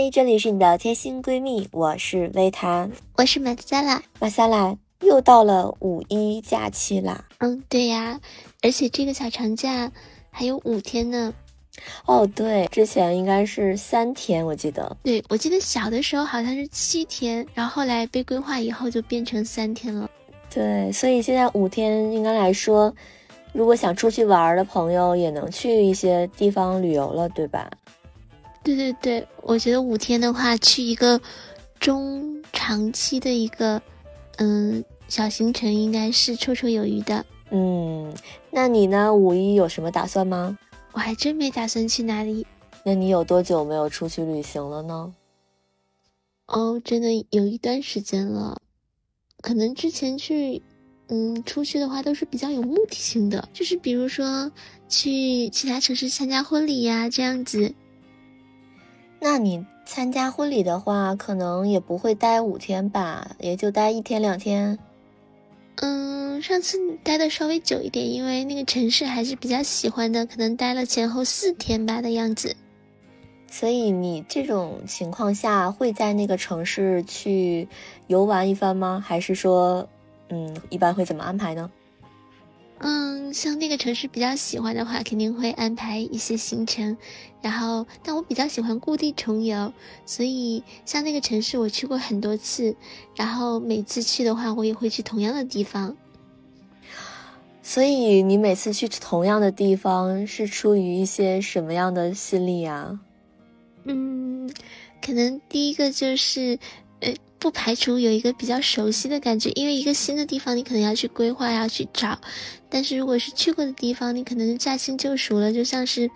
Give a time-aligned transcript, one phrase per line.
[0.00, 4.02] 嗨，这里是你的贴心闺蜜，我是薇谈，我是马萨拉。
[4.18, 7.22] 马萨拉，又到了五一假期啦。
[7.36, 8.18] 嗯，对呀，
[8.62, 9.92] 而且这个小长假
[10.30, 11.34] 还有五天呢。
[12.06, 14.96] 哦，对，之前应该是三天，我记得。
[15.02, 20.08] 对，我记得小的时候好像是七天，然后后来被规划以后就变成三天了。
[20.48, 22.94] 对，所以现在五天应该来说，
[23.52, 27.70] 如果想出去玩的朋友也能去一些地方旅游了，对吧？
[28.62, 31.20] 对对对，我觉得五天的话，去一个
[31.78, 33.80] 中长期的一个
[34.36, 37.24] 嗯小行程，应该是绰绰有余的。
[37.50, 38.14] 嗯，
[38.50, 39.12] 那你呢？
[39.14, 40.56] 五一有什么打算吗？
[40.92, 42.46] 我还真没打算去哪里。
[42.84, 45.14] 那你有多久没有出去旅行了呢？
[46.46, 48.60] 哦，真的有一段时间了。
[49.40, 50.62] 可能之前去，
[51.08, 54.52] 嗯，出去的话都是比较有目的性的，就是比如说
[54.88, 57.74] 去其他城市参加婚礼呀，这样子。
[59.20, 64.78] 那你参加婚礼的话，可能也不会待五天吧，也就待一天两天。
[65.76, 72.56] 嗯，上次待的稍微久一点，因为那个城市还是比较喜欢的，可能待了前后四天吧的样子。
[73.46, 77.68] 所以你这种情况下会在那个城市去
[78.06, 79.02] 游玩一番吗？
[79.06, 79.86] 还是说，
[80.28, 81.70] 嗯，一般会怎么安排呢？
[82.82, 86.96] 嗯，像那个城市比较喜欢的话，肯定会安排一些行程。
[87.42, 89.72] 然后，但我比较喜欢故地重游，
[90.06, 92.74] 所以像那个城市我去过很多次，
[93.14, 95.94] 然后每次去的话，我也会去同样的地方。
[97.62, 102.98] 所以你每次去同样的地方，是出于一些什么样的心理啊？
[103.84, 104.50] 嗯，
[105.04, 106.58] 可能第一个就是。
[107.40, 112.20] 不排除有一个比较熟悉的感觉，因为一个新的地方你可能要去规划，要去找。
[112.68, 116.10] 但是如果是去过的地方，你可能驾轻就熟了，就像是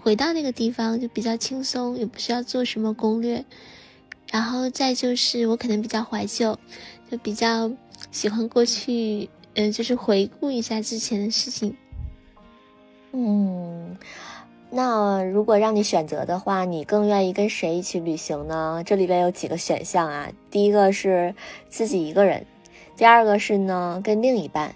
[0.00, 3.44] 回到那个地方就比较轻松，也不需要做什么攻略。
[4.30, 6.58] 然后再就是我可能比较怀旧，
[7.10, 7.72] 就比较
[8.10, 11.74] 喜欢过去，呃，就是回顾一下之前的事情。
[13.12, 13.96] 嗯。
[14.74, 18.82] 那如果让你选择的话，你更愿意跟谁一起旅行呢？
[18.86, 20.30] 这里边有几个选项啊。
[20.50, 21.34] 第一个是
[21.68, 22.46] 自己一个人，
[22.96, 24.74] 第二个是呢跟另一半，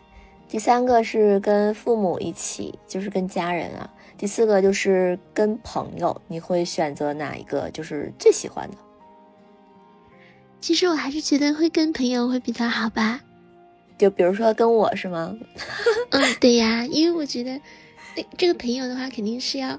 [0.51, 3.91] 第三个是跟父母一起，就是跟家人啊。
[4.19, 7.71] 第四个就是跟朋友，你会选择哪一个？
[7.71, 8.77] 就是最喜欢的？
[10.61, 13.21] 其实我还是觉得会跟朋友会比较好吧。
[13.97, 15.35] 就比如说跟我是吗？
[16.11, 17.59] 嗯，对呀，因为我觉得。
[18.37, 19.79] 这个朋友的话，肯定是要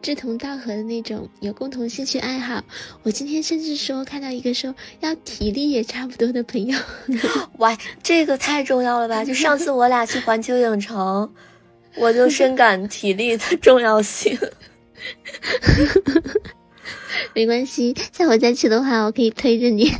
[0.00, 2.62] 志同道合的那种，有共同兴趣爱好。
[3.02, 6.78] 我今天甚至说看到一个说要体力也差不多的朋友，
[7.58, 9.24] 哇，这个太重要了吧！
[9.24, 11.32] 就上次我俩去环球影城，
[11.96, 14.38] 我就深感体力的重要性。
[17.34, 19.92] 没关系，下回再去的话，我可以推着你。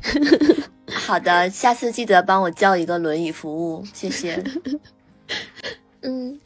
[0.87, 4.45] 好的，下次记得帮我叫一个轮椅服务，谢谢。
[6.09, 6.41] 嗯。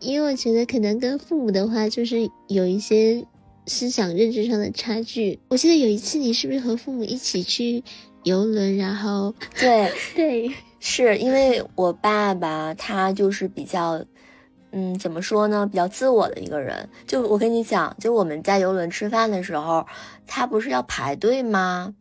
[0.00, 3.26] 因为我觉得可能跟父母的话，就是有一些
[3.66, 5.40] 思想认知上的差距。
[5.48, 7.82] 我记得有一次，你是不是和父母一起去
[8.22, 8.76] 游轮？
[8.76, 14.04] 然后，对 对，是因为我爸爸他就是比较，
[14.70, 15.66] 嗯，怎么说呢？
[15.66, 16.88] 比较自我的一个人。
[17.06, 19.86] 就我跟你讲，就我们在游轮吃饭的时候，
[20.26, 21.94] 他不是要排队吗？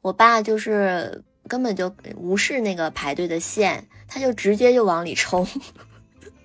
[0.00, 5.46] 我爸就是根本就无视那个排队的线，他就直接就往里冲。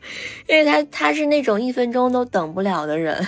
[0.48, 3.24] 因为他他是那种一分钟都等不了的人，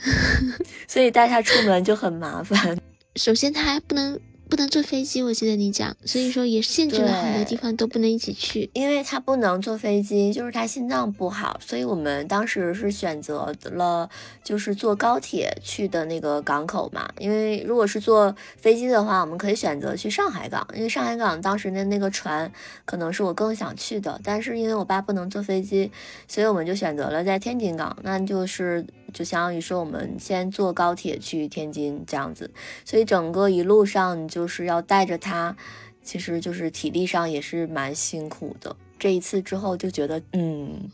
[0.88, 2.78] 所以带他出门就很麻烦。
[3.16, 4.18] 首先他还不能。
[4.52, 14.10] 不能坐飞机，我记得你讲，所以说也限制了很多地方都不能一起去，因为他不能坐飞机，就是他心脏不好，所以我们当时是选择了
[14.44, 17.10] 就是坐高铁去的那个港口嘛。
[17.18, 22.52] 因为如果是坐飞机的话，我们可以选择去上海港，因为上海港当时的那个船
[22.84, 25.90] 可能是我更想去的，但是因为我爸不能坐飞机，
[26.28, 28.84] 所以我们就选择了在天津港，那就是
[29.14, 32.50] 就相当于说我们先坐高铁去天津这样子，
[32.84, 34.41] 所以整个一路上就。
[34.42, 35.56] 就是要带着他，
[36.02, 38.74] 其实就是体力上也是蛮辛苦的。
[38.98, 40.90] 这一次之后就觉得，嗯，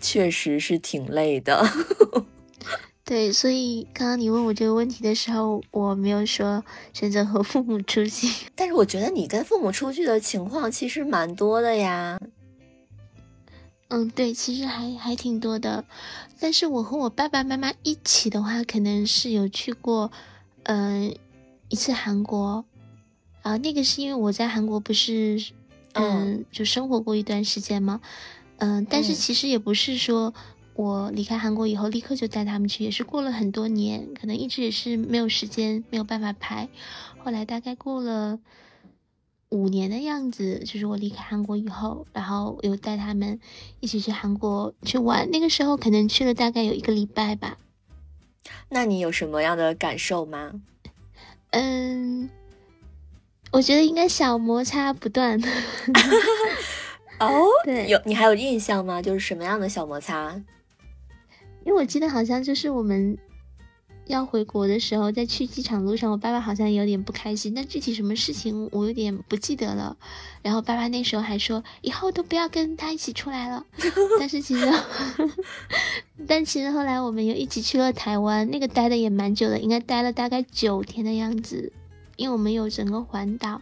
[0.00, 1.62] 确实是挺累的。
[3.04, 8.26] 对，所以刚刚你问我这个问题的时候，我没有说选择和父母出去。
[8.56, 12.18] 但是我觉得你跟父母出去的情况其实蛮多的呀。
[13.88, 15.84] 嗯，对，其实还还挺多的。
[16.38, 20.10] 但是我和我爸爸妈妈一起的话，可能是有去过，
[20.62, 21.14] 嗯，
[21.68, 22.64] 一次韩国。
[23.42, 25.52] 啊，那个是因为我在韩国不是，
[25.94, 28.00] 嗯，就生活过一段时间吗？
[28.58, 30.34] 嗯，但是其实也不是说
[30.74, 36.68] 我离开韩国以后，立刻就带他们去，也是过了很多年，可能一直也是没有时间，没有办法拍。
[37.18, 38.38] 后来大概过了
[39.48, 43.40] 五年的样子，就是我离开韩国以后，然后又带他们
[43.80, 45.30] 一起去韩国去玩。
[45.30, 47.56] 那个时候可能去了大概有一个礼拜吧。
[48.68, 50.52] 那你有什么样的感受吗？
[51.50, 52.30] 嗯，
[53.52, 55.40] 我觉得应该小摩擦不断。
[57.18, 59.02] 哦，对，有你还有印象吗？
[59.02, 60.40] 就是什么样的小摩擦？
[61.64, 63.18] 因为我记得好像就是我们
[64.06, 69.96] 要回国的时候，在去机场路上，我爸爸好像有点不开心，但具体什么事情我有点不记得了。
[70.40, 73.66] 然后爸爸那时候还说以后都不要跟他一起出来了。
[74.18, 74.72] 但是其实，
[76.26, 81.70] 但其实后来我们又一起去了台湾，那个待的也蛮久的，应该待了大概九天的样子，
[82.20, 83.60] 因为我们有整个环岛。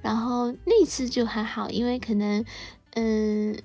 [0.00, 2.44] 然后那次就还好，因为可能
[2.94, 3.56] 嗯，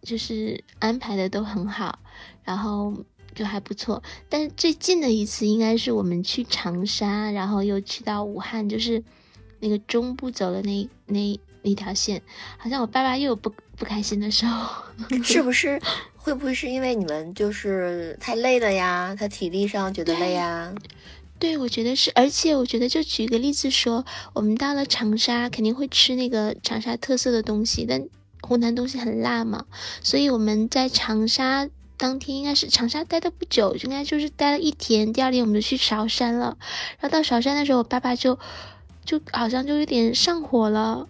[0.00, 1.98] 就是安排的都很好，
[2.44, 3.04] 然后。
[3.34, 9.02] 就还不错，但是最近的一次应该是我们去长沙，然后又去到武汉，就是
[9.58, 12.20] 那个中部走的那那那条线，
[12.58, 14.84] 好像我爸爸又有不不开心的时候，
[15.24, 15.80] 是不是？
[16.14, 19.16] 会不会是因为你们就是太累了呀？
[19.18, 20.70] 他体力上觉得累呀？
[21.42, 28.08] 对，我觉得是，而且我觉得就举个例子说，我们到了长沙肯定会吃那个长沙特色的东西，但
[28.42, 29.66] 湖南东西很辣嘛，
[30.04, 31.68] 所以我们在长沙。
[31.96, 35.12] 当天应该是长沙待的不久，应该就是待了一天。
[35.12, 36.56] 第二天我们就去韶山了，
[37.00, 38.38] 然后到韶山的时候，我爸爸就
[39.04, 41.08] 就好像就有点上火了，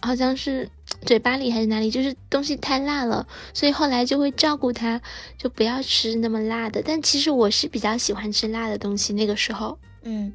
[0.00, 0.70] 好像是
[1.04, 5.00] 嘴巴里还是哪里，就是东西太辣了，所以后来就会照顾他，
[5.36, 6.80] 就不要吃那么辣的。
[6.84, 10.32] 但其实我是比较喜欢吃辣的东西，那个时候，嗯，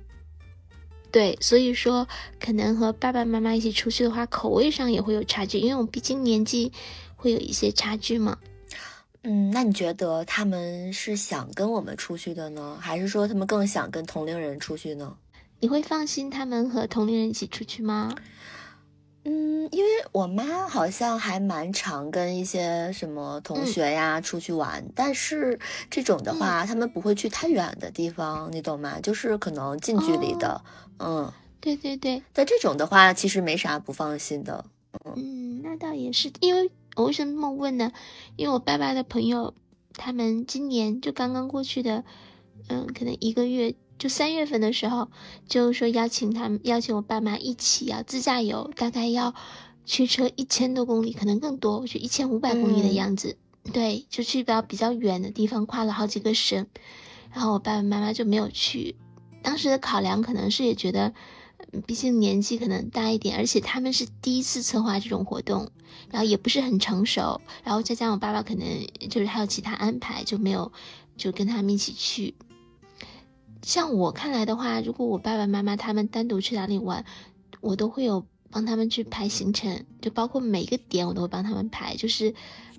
[1.10, 2.06] 对，所以说
[2.40, 6.72] 可能和爸爸妈妈一起出去的话，口味上也会有差距，因为我们毕竟年纪
[7.16, 8.38] 会有一些差距嘛。
[9.24, 15.16] 嗯，那你觉得他们是想跟我们出去的呢，还是说他们更想跟同龄人出去呢？
[15.62, 18.14] 你会放心他们和同龄人一起出去吗？
[19.24, 25.60] 嗯，因为我妈好像还蛮常跟一些什么同学呀出去玩，但是
[25.90, 29.00] 这种的话，他们不会去太远的地方，你懂吗？
[29.00, 30.64] 就是可能近距离的。
[31.00, 32.24] 嗯，对对对。
[32.34, 34.66] 但这种的话，其实没啥不放心的。
[35.16, 36.72] 嗯，那倒也是，因为。
[36.98, 37.94] 我为什么这么问呢？
[38.36, 39.54] 因为我爸爸的朋友，
[39.94, 42.04] 他们今年就刚刚过去的，
[42.68, 45.12] 嗯，可能一个月，就三月份的时候，
[45.48, 49.36] 就说邀请他们，邀请我爸妈一起要自驾游，大概要
[49.86, 53.38] 驱车一千多公里，可能更多，我觉得一千五百公里的样子。
[53.72, 56.66] 对，就去到比较远的地方，跨了好几个省。
[57.32, 58.96] 然后我爸爸妈妈就没有去，
[59.44, 61.14] 当时的考量可能是也觉得。
[61.86, 65.70] 毕竟年纪可能大一点，而且他们是第一次策划这种活动，
[66.10, 68.68] 然后也不是很成熟，然后再加上我爸爸可能
[69.12, 70.72] 就是还有其他安排，就没有
[71.16, 72.34] 就跟他们一起去。
[73.62, 77.06] 像我看来的话，如果我爸爸妈妈他们单独去哪里玩，
[77.62, 82.34] 我都会有帮他们去排行程，就包括每一个点我都会帮他们排，就是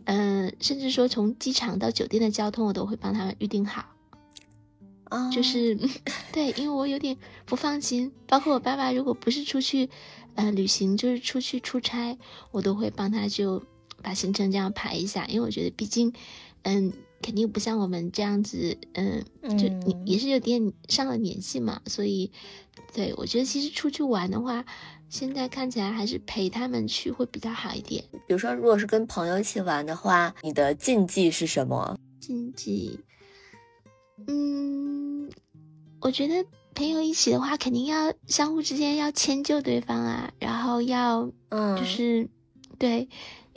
[0.05, 3.87] 嗯，甚至说从机场到酒店的交通我都会帮他们预定好。
[5.31, 5.79] 就是
[6.32, 9.90] 对，因为我有点不放心，包括我爸爸，如果不是出去，
[10.37, 12.17] 呃，旅行，就是出去出差，
[12.50, 13.62] 我都会帮他就
[14.02, 16.14] 把行程这样排一下，因为我觉得毕竟，
[16.62, 19.25] 嗯，肯定不像我们这样子，嗯，
[19.57, 22.31] 就你也是有点上了年纪嘛，所以，
[22.93, 24.64] 对我觉得其实出去玩的话，
[25.09, 28.05] 现在看起来还是陪他们去会比较好一点。
[28.26, 31.97] 比如说，如果是跟朋友一起玩的话，你的禁忌是什么？
[32.21, 33.00] 禁忌。
[34.26, 35.31] 嗯，
[36.00, 42.29] 我觉得朋友一起的话，肯定要相互之间要迁就对方啊，然后要，嗯，就是
[42.79, 43.09] 对，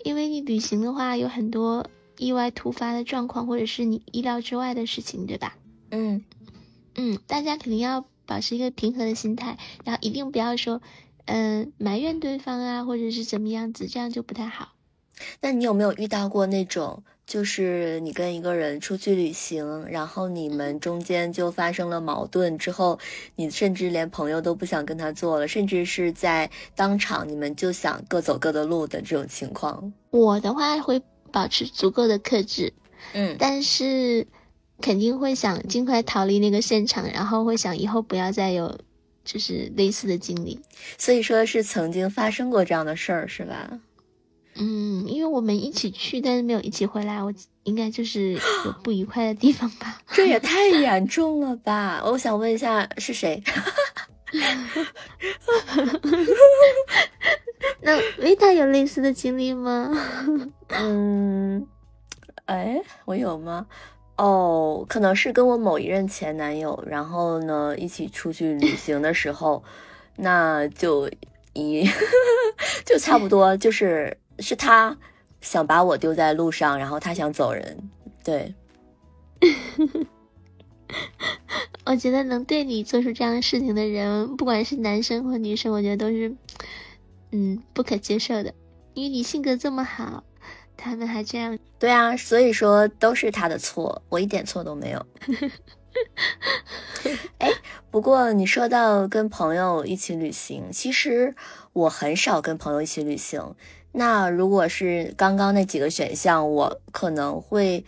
[0.04, 5.58] 因为你旅行的话，有很多意外突发的状况，或者是你意料之外的事情，对吧？
[5.92, 6.24] 嗯
[6.96, 10.82] 嗯，大家肯定要保持一个平和的心态，然后一定不要说，
[11.26, 14.74] 嗯，埋怨对方啊，或者是怎么样子，这样就不太好。
[15.42, 17.04] 那你有没有遇到过那种？
[17.26, 23.00] 就是你跟一个人出去旅行，然后你们中间就发生了矛盾，之后
[23.36, 29.92] 你甚至连朋友都不想跟他做了，甚至是在当场你们就想各走各的路的这种情况。
[30.12, 31.02] 我的话会
[31.36, 32.72] 保持足够的克制，
[33.12, 34.26] 嗯，但是
[34.80, 38.80] 肯定会想尽快逃离那个现场，然后会想以后不要再有
[39.26, 40.62] 就是类似的经历。
[40.98, 43.82] 所以说是曾经发生过这样的事儿，是吧？
[44.56, 48.32] 嗯，因为我们一起去，但是没有一起回来，我应该就是
[48.64, 50.02] 有不愉快的地方吧。
[50.08, 52.02] 这也太严重了吧！
[52.06, 53.44] 我想问一下，是谁？
[57.82, 59.92] 那维塔有类似的经历吗？
[60.70, 61.66] 嗯，
[62.46, 63.68] 哎，我有吗？
[64.18, 69.64] 哦，可能是跟我某一任前男友，然后呢一起出去旅 行的时候，
[70.16, 71.10] 那就
[71.54, 71.86] 一
[72.86, 74.98] 就差不多，就是是他
[75.42, 77.90] 想把我丢在路上，然后他想走人，
[78.24, 78.54] 对。
[81.86, 86.34] 我觉得能对你做出这样事情的人，不管是男生或女生，我觉得都是，
[87.38, 88.54] 嗯，不可接受的。
[88.94, 90.24] 因为你性格这么好，
[90.78, 91.60] 他们还这样。
[91.78, 95.06] 对啊，所以说都是他的错，我一点错都没有。
[97.40, 97.52] 哎，
[97.92, 101.36] 不过你说到跟朋友一起旅行，其实
[101.74, 103.54] 我很少跟朋友一起旅行。
[103.92, 107.84] 那如果是刚刚那几个选项，我可能会。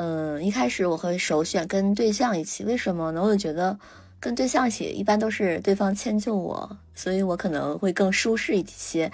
[0.00, 3.20] 嗯，一开始我会首选跟对象一起，为什么呢？
[3.20, 3.80] 我就觉得
[4.20, 9.10] 跟对象一起一般都是对方迁就我，所以我可能会更舒适一些。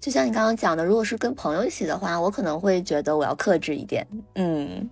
[0.00, 4.06] 就像你刚刚讲的，如果是跟朋友一起的话，我可能会觉得我要克制一点。
[4.34, 4.88] 嗯，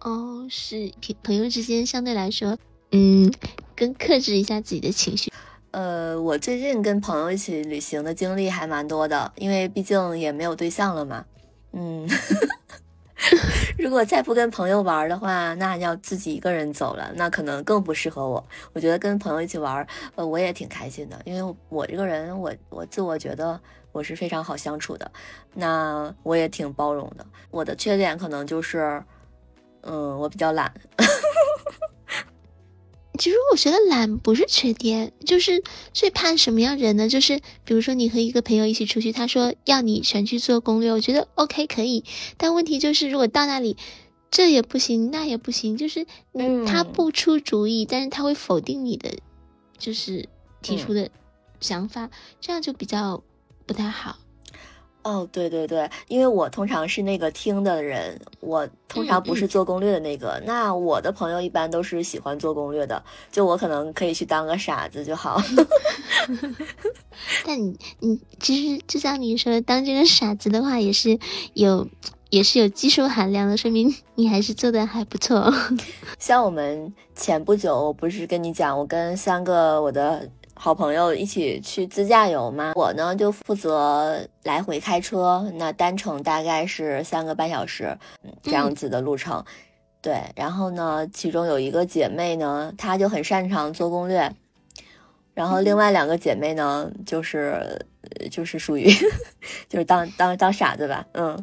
[0.00, 0.90] 哦，是
[1.22, 2.56] 朋友之间相对来说，
[2.92, 3.32] 嗯，
[3.76, 5.32] 更克制一下自己的情绪。
[5.72, 11.24] 呃，我最近跟朋友一起旅行的经历还蛮多的，因为毕竟也没有对象了嘛。
[11.72, 12.08] 嗯。
[13.78, 18.44] 如果再不跟朋友玩的话，那要自己一个人走了，那可能更不适合我。
[18.72, 23.58] 我觉得跟朋友一起玩，呃，我也挺开心的，因为我这个人，我我自我觉得
[23.92, 25.10] 我是非常好相处的，
[25.54, 27.24] 那我也挺包容的。
[27.50, 29.02] 我的缺点可能就是，
[29.82, 30.72] 嗯，我比较懒。
[33.18, 37.08] 其实我觉得懒不是缺点，就是最怕什么样人呢？
[37.08, 42.04] 就是比如说你和一个朋友一起出去，他说要你全去做攻略，我觉得 OK 可以，
[42.38, 43.76] 但问题就是如果到那里
[44.30, 49.10] 这也不行那也不行，就是嗯他不出主意，但是他会否定你的
[49.76, 50.28] 就是
[50.62, 51.10] 提出的
[51.60, 53.22] 想法，这样就比较
[53.66, 54.16] 不太好。
[55.02, 60.40] 哦，对对对，因为我通常是那个听的人，我通常不是做攻略的那个。
[60.46, 65.42] 那我的朋友一般都是喜欢做攻略的，就我可能可以去当个傻子就好。
[67.44, 71.18] 但你你其实就像你说，当这个傻子的话，也是
[71.54, 71.88] 有
[72.30, 75.52] 也是有技术含量的，说明你还是做的还不错。
[76.20, 80.28] 像我们前不久不是跟你讲，我跟三个我的。
[80.64, 82.70] 好朋友一起去自驾游嘛？
[82.76, 87.98] 我呢就负责来回开车，那单程大概是三个半小时，
[88.44, 89.44] 这样子的路程。
[90.00, 94.32] 对，然后呢，其中有一个姐妹呢，她就很擅长做攻略，
[95.34, 97.84] 然后另外两个姐妹呢，就是
[98.30, 98.88] 就是属于
[99.68, 101.42] 就是当当当傻子吧，嗯，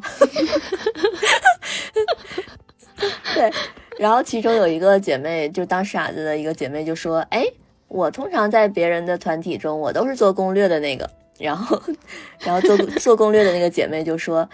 [3.34, 3.52] 对，
[3.98, 7.44] 然后其中有一个姐妹就当傻子的一个姐妹就说，哎。
[7.90, 11.82] 我通常在别人的团体中，我都是做攻略的那个，然后，
[12.40, 14.48] 然后做做攻略的那个姐妹就说：“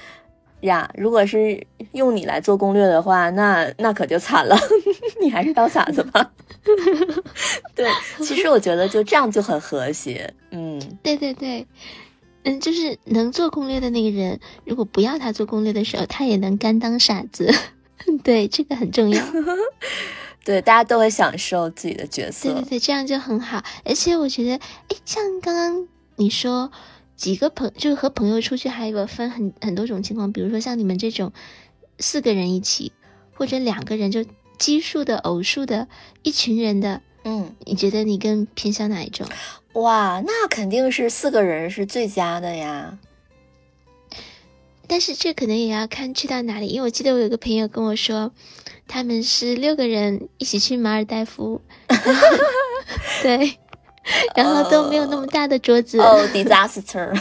[0.62, 4.56] 呀，如果是用你来做攻略的话，那那可就惨了，
[5.20, 6.32] 你还是当傻子吧。
[7.76, 7.86] ”对，
[8.18, 10.32] 其实我觉得就这样就很和谐。
[10.50, 11.66] 嗯，对对对，
[12.44, 17.54] 嗯，就是能做攻略的那个人，如果不要他做攻略的时候，他也能甘当傻子。
[18.24, 19.22] 对，这个很重要。
[20.46, 22.52] 对，大家都会享受自己的角色。
[22.52, 23.64] 对对对，这样就很好。
[23.84, 26.70] 而且我觉得，哎，像刚刚你说
[27.16, 30.32] 几个朋，就是和朋友出去，还有分很很多种情况。
[30.32, 31.32] 比如说像你们这种
[31.98, 32.92] 四个人一起，
[33.34, 34.24] 或者两个人，就
[34.56, 35.88] 奇数的、偶数的，
[36.22, 39.26] 一群人的，嗯，你觉得你更偏向哪一种？
[39.72, 42.96] 哇，那肯定是四个人是最佳的呀。
[44.86, 48.30] 但是这可能也要看去到哪里，因为我记得我有个朋友跟我说。
[48.88, 51.60] 他们是六个人一起去马尔代夫，
[53.22, 53.58] 对，
[54.34, 55.98] 然后都没有那么大的桌子。
[56.00, 57.12] 哦，disaster。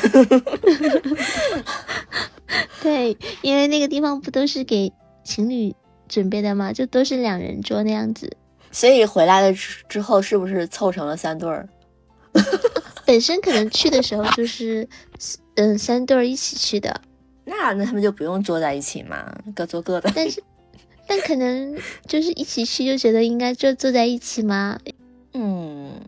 [2.81, 4.93] 对，因为那个地方不都是给
[5.23, 5.75] 情侣
[6.07, 6.71] 准备的吗？
[6.71, 8.37] 就都是两人桌那样子。
[8.71, 9.51] 所以回来了
[9.89, 11.67] 之后，是不是凑成了三对儿？
[13.05, 14.87] 本身可能去的时候就是，
[15.55, 17.01] 嗯，三对儿一起去的。
[17.43, 20.11] 那那他们就不用坐在一起嘛，各坐各的。
[20.15, 20.43] 但是。
[21.07, 24.79] 但可能就是一起去就觉得应该就坐在一起吗？
[25.33, 26.01] 嗯，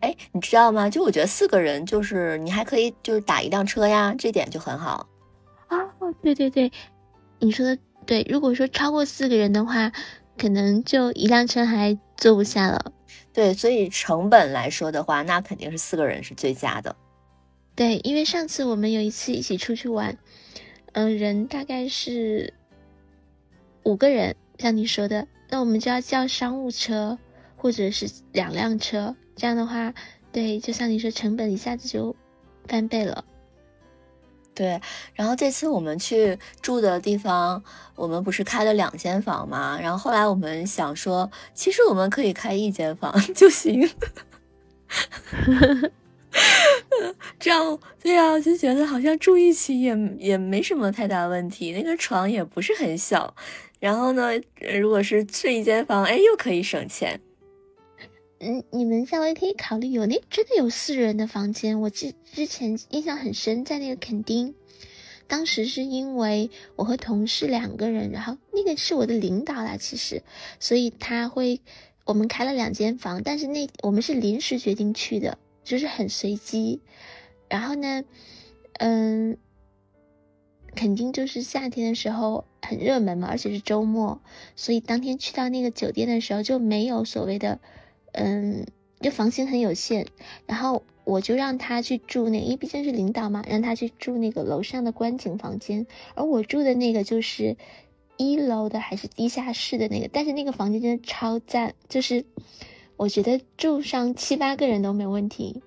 [0.00, 0.88] 哎，你知道吗？
[0.88, 5.08] 就我觉得四个人就是你还可以就是打一辆车呀，这点就很好
[5.66, 5.78] 啊。
[6.22, 6.70] 对对对，
[7.38, 8.26] 你说的对。
[8.28, 9.90] 如果说超过四个人的话，
[10.38, 12.92] 可能就一辆车还坐不下了。
[13.32, 16.94] 对，所以成本来说的话，那肯定是四个人是最佳的。
[17.74, 20.18] 对，因为上次我们有一次一起出去玩，
[20.92, 22.54] 嗯，人大概是。
[23.84, 27.18] 五个人，像你说的，那我们就要叫商务车，
[27.56, 29.16] 或者是两辆车。
[29.36, 29.94] 这样的话，
[30.32, 32.14] 对，就像你说，成本一下子就
[32.66, 33.24] 翻倍了。
[34.52, 34.80] 对，
[35.14, 37.62] 然后这次我们去住的地方，
[37.94, 39.78] 我们不是开了两间房吗？
[39.80, 43.88] 然后后来我们想说，其实我们可以开一间房 就行。
[47.38, 53.34] 这样对呀，就觉得好像住一起也也没什么太大问题，那个床也不是很小。
[53.80, 54.30] 然后呢，
[54.78, 57.20] 如果是去一间房，哎，又可以省钱。
[58.38, 61.80] 嗯，你们稍微可以考虑有那真的有四人的房间。
[61.80, 64.54] 我之之前印象很深，在那个垦丁，
[65.26, 70.22] 当时是因为我和同事两个人，然后那个是我的领导啦，其实，
[70.60, 71.60] 所以他会
[72.04, 75.36] 我们开了两间房，但是那我们是临时决定去的。
[75.62, 76.80] 就是很随机，
[77.48, 78.02] 然后呢，
[78.78, 79.36] 嗯，
[80.74, 84.20] 肯定就是夏天的时候很热门嘛，而且是周末，
[84.56, 87.60] 所以当天去到那个酒店的时候就没有所谓的，
[88.12, 88.66] 嗯，
[89.00, 90.06] 就房型很有限，
[90.46, 97.56] 然后我就让他去住那，因为毕竟是领导嘛，让他去住那个楼上的观景房间，而我住的那个就是
[98.16, 102.24] 一楼的还是地下室的那个，但是那个房间真的超赞，就是。
[102.96, 105.62] 我觉得住上七八个人都没问题，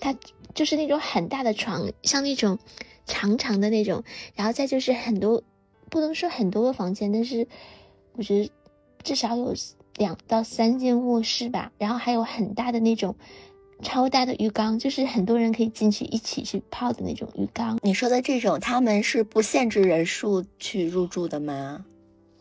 [0.00, 0.16] 它
[0.52, 2.58] 就是那种很大的床，像那种
[3.06, 5.42] 长长的那种，然后再就是很多，
[5.90, 7.46] 不能说很多个房间，但是
[8.16, 8.50] 我觉得
[9.02, 9.54] 至少有
[9.96, 13.14] 两到三间卧室吧，然后还有很大的那种
[13.82, 17.78] 超大的浴缸，就是很多人可以进去一起去泡的那种浴缸。
[17.82, 21.84] 你说的这种，他们是不限制人数去入住的吗？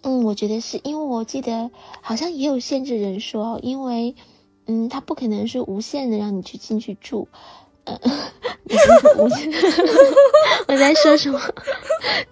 [0.02, 4.16] 嗯，我觉得是因为我记得好像也有限制人数哦，因为，
[4.66, 7.28] 嗯，他不可能是无限的让你去进去住。
[7.86, 8.00] 呃，
[10.68, 11.40] 我在说什么？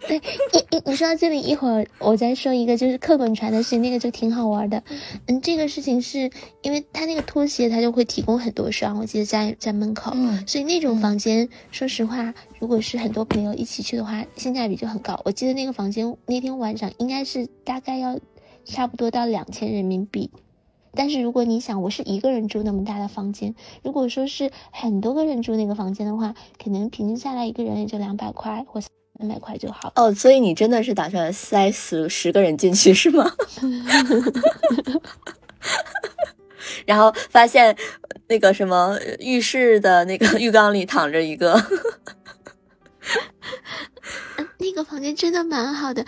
[0.08, 4.84] 对， 一一你说到这里，一会儿我再说一个，就是课本传的事情，那个就挺好玩的。
[5.28, 6.30] 嗯，这个事情是
[6.62, 10.14] 因为他那个拖鞋，他就会提供很多双，我记得在在门口，
[10.48, 15.20] 所以那种房间，说实话，如果是很多朋友一起去的话，性价比就很高。
[15.26, 18.20] 我记得那个房间那天晚上应该是大概要
[18.66, 20.32] 差不多到两千人民币。
[20.94, 28.92] 但是如果你想我是一个人住那么大的房间，如果说是很多个人住那个房间的话，可能平均下来一个人也就两百块或三
[29.30, 29.92] 百块就好。
[29.96, 33.32] 哦，所以你真的是打算塞十十个人进去是吗？
[36.86, 37.76] 然后发现
[38.28, 41.62] 那个什么浴室的那个浴缸里躺着一个，
[44.58, 46.06] 那个房间真的蛮好的。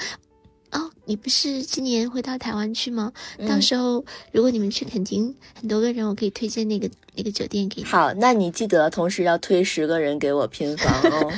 [0.74, 3.14] 哦，你不是今年会到台湾去吗？
[3.48, 7.86] 到时候如果你们去，肯定很多个人，我可以推荐那个那个酒店给你。
[7.86, 11.32] 好，那你记得同时要推十个人给我拼房哦。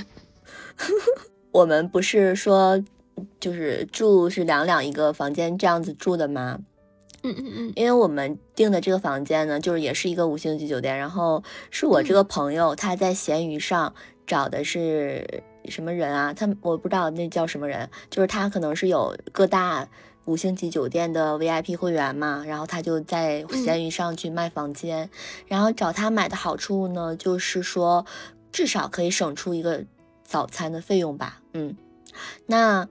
[1.52, 2.82] 我们不是说
[3.40, 6.60] 就是住是两两一个房间这样子住的吗？
[7.24, 7.74] 嗯嗯嗯。
[7.76, 13.94] 因为我们订的这个房间呢，就是也是一个五星级酒店，然后是我这个朋友他在闲鱼上
[14.26, 15.44] 找的是。
[15.70, 16.34] 什么人啊？
[16.34, 19.88] 他我不知道那叫什么人，就是他可能是有各大
[20.26, 25.10] 五星级酒店的 VIP 会员嘛，然后他就在闲鱼上去卖房间，
[25.48, 28.06] 然后找他买的好处呢，就是说
[28.52, 29.84] 至少可以省出一个
[30.24, 31.42] 早餐的费用吧。
[31.54, 31.76] 嗯，
[32.48, 32.88] 那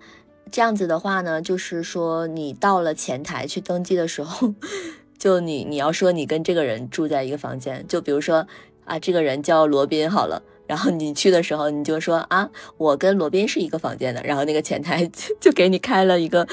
[0.53, 4.55] 这样子的话呢，就是说你到了前台去登记的时候，
[5.19, 8.47] 就你你要说你跟这个人住在一个房间，就比如说
[8.85, 10.43] 啊，这个人叫罗宾好了。
[10.67, 14.23] 然后你去的时候，你就说啊，我跟罗宾是一个房间的。
[14.23, 16.47] 然后那个前台就给你开了一个，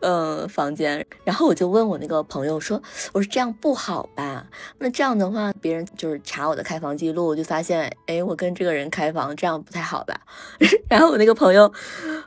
[0.00, 1.06] 呃，房间。
[1.24, 4.46] 然后我就问我那个朋友说，我说这样不好吧？
[4.78, 10.18] 那这样的话，别人就是查我的开房记录，就发现，哎，我跟这个人开房，这样不太好吧？
[10.88, 11.70] 然后我那个朋友，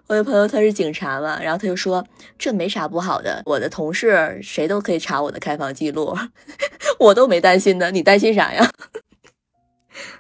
[0.08, 2.06] 我的朋友他是警察嘛，然后他就说，
[2.38, 6.16] 这没啥不好的，我的同事谁都可以查我的开房记录，
[7.00, 8.70] 我都没担心的，你担心啥呀？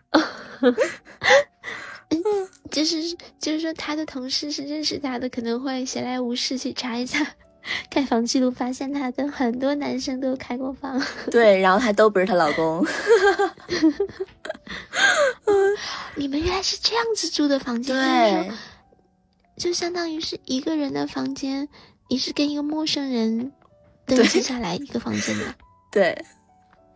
[0.09, 0.21] 啊
[2.69, 3.01] 就是
[3.39, 7.35] 就是说，他的同事是认识他的，可能会闲来无事去查一下
[7.89, 11.01] 开房记录，发现他跟很多男生都开过房。
[11.29, 12.83] 对，然后还都不是她老公。
[16.15, 17.95] 你们原来是这样子住的房间？
[17.95, 18.51] 对，
[19.57, 21.67] 就相当于是一个人的房间，
[22.09, 23.51] 你是跟一个陌生人
[24.05, 25.55] 登记下来一个房间的。
[25.91, 26.23] 对。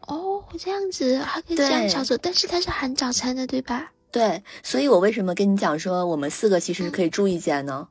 [0.07, 3.91] 哦，这样子还可以这样操作，但是它是含早餐的，对吧？
[4.15, 7.89] 对，所以我为什么跟你讲说我们四个其实可以住一间呢？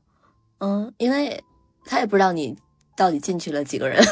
[0.59, 1.45] 嗯，因为
[1.85, 2.57] 他也不知道你
[2.97, 4.03] 到底进去了几个人。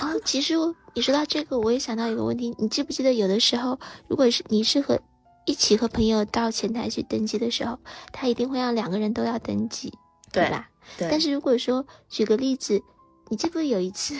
[0.00, 0.54] 哦， 其实
[0.94, 3.78] 你说到这个，我也想到一个问题，你记不记得有的时候，
[4.08, 4.98] 如果是你是和
[5.44, 7.78] 一起和朋友到前台去登记的时候，
[8.10, 9.92] 他一定会让两个人都要登记，
[10.32, 10.70] 对吧？
[10.96, 11.10] 对。
[11.10, 12.82] 但是如果说举个例子，
[13.28, 14.16] 你记不记得有一次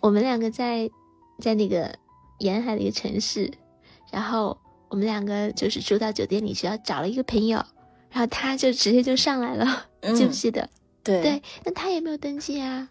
[0.00, 0.90] 我们两个在。
[1.38, 1.96] 在那个
[2.38, 3.50] 沿海的一个城市，
[4.12, 4.56] 然后
[4.92, 7.56] 我们两个就是住到酒店里去，要找了一个朋友，
[8.10, 10.68] 然后他就直接就上来了， 记不记得？
[11.02, 12.90] 对对，那他也没有登记啊。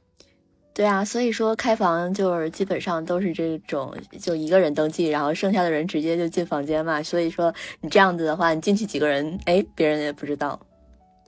[0.74, 7.04] 对啊，所以说开房就是基本上都是这种，就一个人登记，然后剩下的人直接就进房间嘛。
[7.04, 10.60] 所以说你这样子的话，你进去几个人，哎，别人也不知道。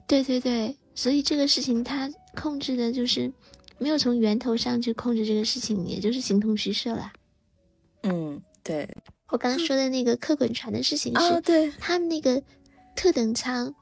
[0.08, 3.32] 对对对，所以这个事情他控制的就是
[3.78, 7.12] 没有从源头上去控制这个事情，也就是形同虚设了。
[8.02, 8.88] 嗯，对。
[9.28, 12.42] 我刚刚说的那个客滚船的事情是，对，他们那个
[12.96, 13.74] 特等舱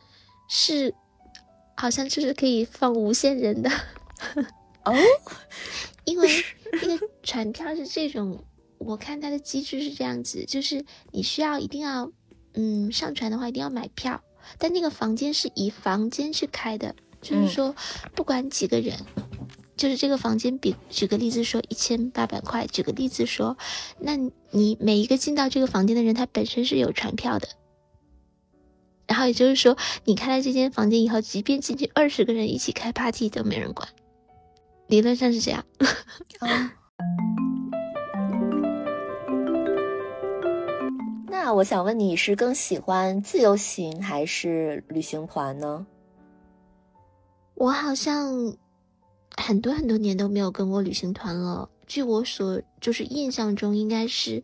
[0.48, 0.94] 是
[1.76, 3.70] 好像就是可以放无限人的。
[4.84, 4.94] 哦，
[6.04, 6.28] 因为
[6.82, 8.44] 那个船票是这种，
[8.78, 12.10] 我看它的机制是这样子，就是你需要一定要，
[12.54, 14.22] 嗯，上船的话一定要买票，
[14.58, 17.74] 但那个房间是以房间去开的，就是说
[18.14, 18.96] 不管几个人，
[19.82, 23.56] 就是这个房间，比举个例子说一千八百块，举个例子说，
[23.98, 24.16] 那
[24.52, 27.48] 你每一个进到这个房间的人，他本身是有船票的，
[29.08, 33.88] 然后也就是说，你开了这间房间以后，即便进去二十个人一起开 party 都没人管。
[34.86, 35.64] 理论上是这样。
[41.26, 45.84] 那我想问你是更喜欢自由行还是旅行团呢？
[47.54, 48.56] 我好像
[49.36, 51.68] 很多很多年都没有跟过旅行团了。
[51.86, 54.42] 据我所就是印象中，应该是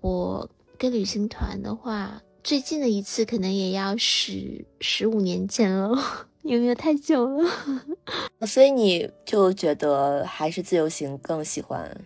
[0.00, 6.28] 我跟旅行团的话，最近的一次可能也要十十五年前了。
[6.42, 7.50] 有没有太久了？
[8.46, 12.00] 所以你就觉得还是自由行更喜欢？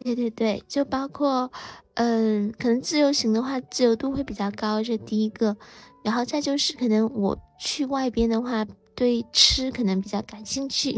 [0.00, 1.48] 对对对，就包括，
[1.94, 5.56] 嗯，可能自由行的话，自由度会比较高，这第一个。
[6.02, 8.66] 然后再就是，可能我去外边的话，
[9.02, 10.96] 对吃可能比较感兴趣。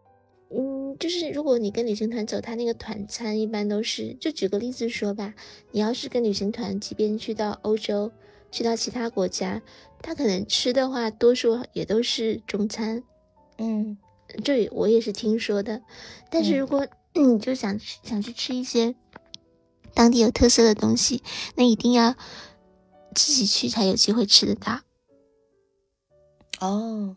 [0.54, 5.32] 嗯，就是如果你跟旅行团走，他那个团餐一般都是，就举个例子说吧，
[5.70, 8.12] 你要是跟旅行团，即便去到欧洲。
[8.52, 9.62] 去到其他国家，
[10.02, 13.02] 他可能吃的话，多数也都是中餐。
[13.56, 13.96] 嗯，
[14.44, 15.80] 这我也是听说的。
[16.30, 18.94] 但是如果 你就想想去吃一些
[19.94, 21.22] 当地有特色的东西，
[21.54, 22.14] 那一定要
[23.14, 24.80] 自己去才有机会吃得到。
[26.60, 27.16] 哦，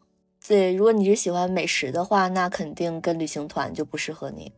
[0.50, 4.52] 对，如果你是喜欢美食的话，那肯定跟旅行团就不适合你。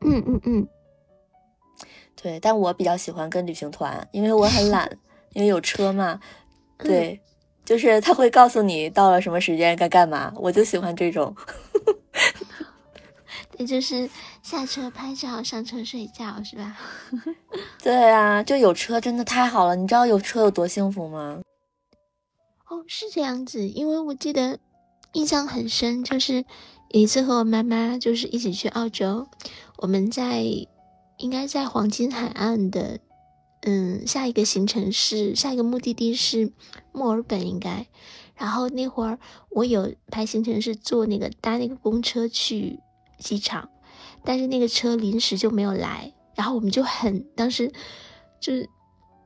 [0.00, 0.66] 嗯嗯嗯，
[2.16, 4.90] 对，但我比较喜欢跟旅行团，因为我很懒。
[5.34, 6.18] 因为有车嘛，
[6.78, 7.20] 对，
[7.62, 11.36] 就是他会告诉你到了什么时间该干嘛，我就喜欢这种。
[13.58, 14.08] 也就是
[14.42, 16.78] 下车拍照，上车睡觉，是吧？
[17.84, 21.42] 对啊，就有车真的太好了，你知道有车有多幸福吗？
[22.70, 24.58] 哦，是这样子，因为我记得
[25.12, 26.44] 印象很深，就是
[26.90, 29.26] 有一次和我妈妈就是一起去澳洲，
[29.78, 30.42] 我们在
[31.16, 33.00] 应该在黄金海岸的。
[33.62, 36.52] 嗯，下一个行程是下一个目的地是
[36.92, 37.88] 墨尔本，应该。
[38.36, 39.18] 然后那会儿
[39.50, 42.78] 我有排行程是坐那个搭那个公车去
[43.18, 43.68] 机场，
[44.24, 47.72] 但是那个车临时就没有来，然后我们就很当时
[48.38, 48.52] 就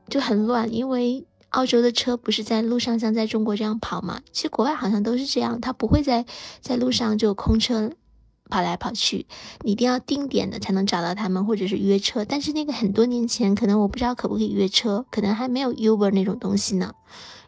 [0.08, 6.26] 就很乱，因为澳洲的车不是在路上像在中国这样跑嘛，其实国外好像都是这样，它不会在
[6.60, 7.92] 在路上就空车。
[8.50, 9.24] 跑来跑去，
[9.62, 12.22] 你一定要定点的才能找到他们，或者是约车。
[12.26, 16.92] 但是那个很多年前，可能我不知道可不可以约车，可能还没有 Uber 那种东西呢。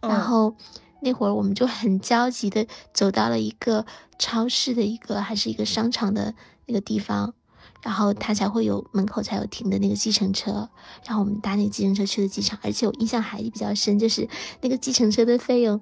[0.01, 0.57] 然后
[1.03, 3.85] 那会儿我们就很焦急的走到了一个
[4.19, 7.35] 超市的一个还是一个商场的那个地方，
[7.85, 10.66] 然后他才会有门口才有停的那个计程车，
[11.05, 12.59] 然后我们搭那个计程车去的机场。
[12.62, 14.27] 而且我印象还比较深，就是
[14.62, 15.79] 那个计程车的费用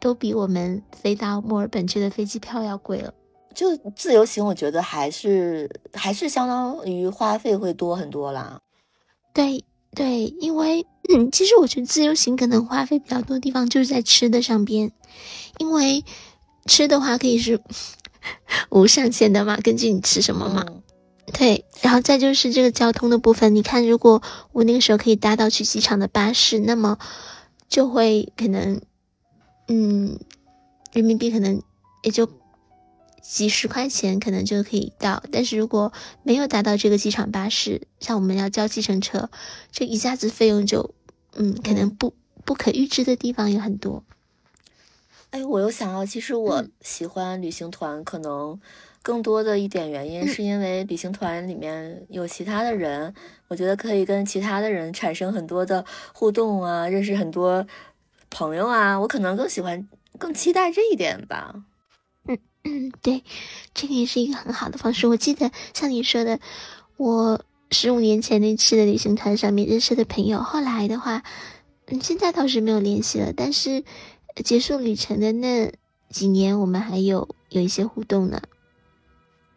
[0.00, 3.14] 都比我们飞到墨尔本去的飞机票要贵了。
[3.54, 8.58] 就自由行，我觉得还是还是相当于花费会多很多啦。
[9.32, 14.90] 对对，因为嗯，其实我觉得自由行可能花费比较多的地方就是在吃的上边，
[15.58, 16.04] 因为
[16.66, 17.60] 吃的话可以是
[18.70, 20.66] 无上限的嘛，根据你吃什么嘛。
[21.32, 26.98] 对，然后再就是这个交通的部分，你看，如果我那个时候可以搭到去机场的巴士，那么
[27.68, 28.80] 就会可能
[29.66, 30.18] 嗯，
[30.92, 31.62] 人民币可能
[32.02, 32.28] 也就。
[33.20, 39.28] 几十块钱可能就可以到，但是如果没有达到这个机场巴士，像我们要交计程车，
[39.70, 40.94] 这一下子费用就，
[41.34, 42.14] 嗯，可能不
[42.46, 44.02] 不可预知的地方有很多。
[45.28, 48.58] 哎，我又想到，其实我喜欢旅行团，可能
[49.08, 53.14] 更多的一点原因是因为旅行团里面有其他的人，
[53.48, 57.66] 我觉得可以跟其他的人产生很多的互动啊，认识很多
[58.28, 61.54] 朋友啊，我可能更喜欢、更期待这一点吧。
[62.26, 63.24] 嗯嗯，对，
[63.72, 65.06] 这个也是一个很好的方式。
[65.06, 66.38] 我记得像你说的，
[66.98, 71.22] 我十五年前那次的旅行团上面认识的朋友，后来的话，
[71.86, 73.32] 嗯，现在倒是没有联系了。
[73.34, 73.84] 但是，
[74.44, 75.72] 结束旅程的那
[76.10, 78.42] 几年，我们还有有一些互动呢，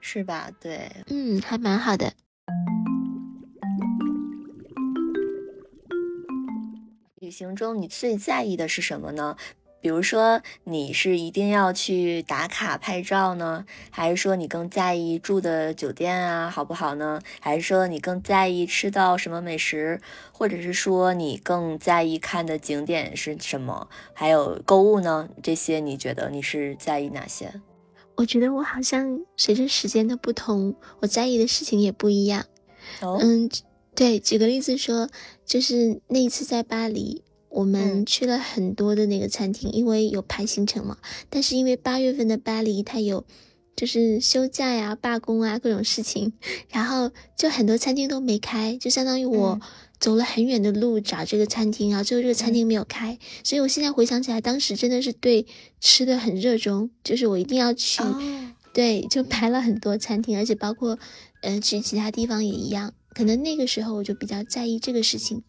[0.01, 0.51] 是吧？
[0.59, 2.11] 对，嗯，还蛮好的。
[7.15, 9.37] 旅行中你最在意的是什么呢？
[9.79, 17.19] 比如说，你是一定要去打卡拍照呢，还是说你更在意住的酒店啊好不好呢？
[17.39, 19.99] 还是说你更在意吃到什么美食，
[20.31, 23.87] 或者是说你更在意看的景点是什么？
[24.13, 25.29] 还有购物呢？
[25.41, 27.61] 这些你觉得你是在意哪些？
[28.15, 32.45] 我觉得我好像随着时间的不同，我在意的事情也不一样。
[33.01, 33.49] 哦，嗯，
[33.95, 35.09] 对，举个例子说，
[35.45, 37.23] 就是那一次在巴黎。
[37.49, 40.97] 我们去了很多的那个餐厅，因为有排行程嘛。
[41.29, 43.25] 但是因为八月份的巴黎，它有
[43.75, 46.31] 就是休假呀、罢工啊各种事情，
[46.69, 49.59] 然后就很多餐厅都没开，就相当于我
[50.01, 53.17] 走了很远的路找这个餐厅啊，最后这个餐厅没有开。
[53.43, 55.45] 所以我现在回想起来，当时真的是对
[55.79, 58.01] 吃的很热衷，就是我一定要去，
[58.73, 60.97] 对，就排了很多餐厅，而且包括
[61.41, 62.93] 嗯去其他地方也一样。
[63.13, 65.43] 可能那个时候我就比较在意这个事情。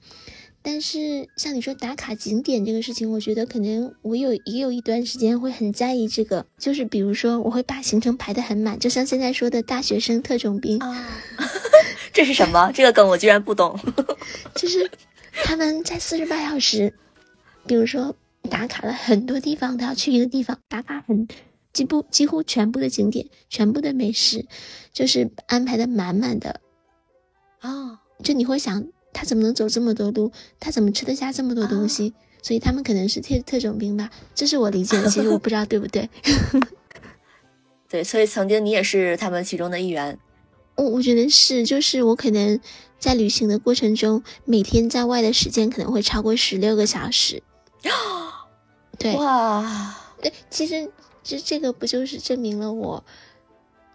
[0.64, 11.08] 但是像你说打卡景点这个事情，我觉得可能我有也有一段时间会很在意这个，就是比如说我会把行程排得很满，就像现在说的大学生特种兵啊，
[12.14, 12.70] 这是什么？
[12.74, 13.78] 这个梗我居然不懂。
[14.54, 14.90] 就是
[15.44, 16.94] 他们在四十八小时，
[17.66, 18.14] 比如说
[18.50, 21.26] 打卡了很多地方，他要去一个地方打卡很
[21.72, 24.46] 几乎几乎全部的景点，全部的美食，
[24.92, 26.60] 就是安排的满满的
[27.62, 28.86] 哦，就你会想。
[29.14, 30.32] 他怎么能走这么多路？
[30.58, 32.14] 他怎么吃得下这么多东西？
[32.40, 35.10] 所以他们可能是特特种兵吧，这是我理解的。
[35.10, 36.08] 其实我不知道对不对。
[37.90, 40.18] 对，所以曾经你也是他们其中的一员。
[40.76, 42.60] 我我觉得是，就是我可能
[42.98, 47.42] 在旅行的过程中，每天在外的时间可能会超过十六个小时。
[48.98, 50.90] 对，哇，对，其实
[51.22, 53.04] 这这个不就是证明了我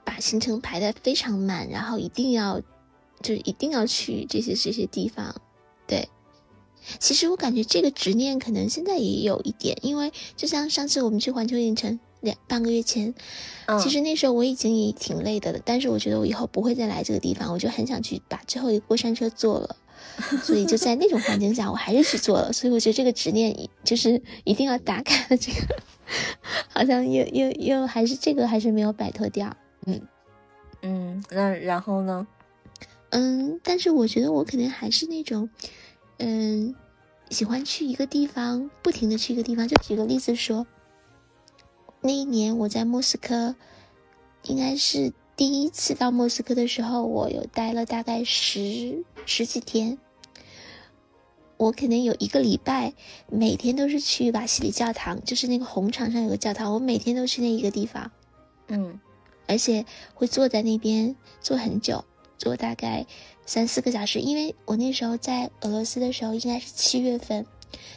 [0.04, 2.62] 把行程排的非常满，然后一定要。
[3.20, 5.42] 就是一定要去这些这些地方，
[5.88, 6.08] 对。
[7.00, 13.14] 其实我感觉这个执念可能现在也有一点，因为就像上次我们去环球影城两半个月前，
[13.80, 19.76] 其实那时候我已经也挺累的了，但是我觉得我以后不会再来这个地方，我就很想去把最后一个过山车坐了，
[20.44, 22.52] 所以就在那种环境下，我还是去做了。
[22.52, 25.82] 所以我觉得这个执念就是一定要打卡的这个，
[26.70, 29.56] 好像又又又还是这个还是没有摆脱掉。
[29.86, 30.02] 嗯
[30.82, 32.28] 嗯，那然后呢？
[33.10, 35.50] 嗯，但是我觉得我肯定还是那种，
[36.18, 36.76] 嗯，
[37.30, 39.68] 喜欢去一个地方，不停的去一个地方。
[39.68, 40.68] 就举个例子说，
[42.08, 43.54] 那一年我在莫斯科，
[44.44, 49.98] 应该是第一次到莫斯科的时候，我有待了大概十十几天。
[51.58, 52.94] 我可能有一个礼拜，
[53.30, 58.10] 每天都是去瓦西里教堂，就是那个红场上有个教堂，我每天都去那一个地方，
[58.68, 59.02] 嗯，
[59.46, 62.06] 而且会坐在那边坐很久。
[62.38, 63.06] 坐大概
[63.46, 67.46] 三四个小时，因为我那时候在俄罗斯的时候应该是七月份，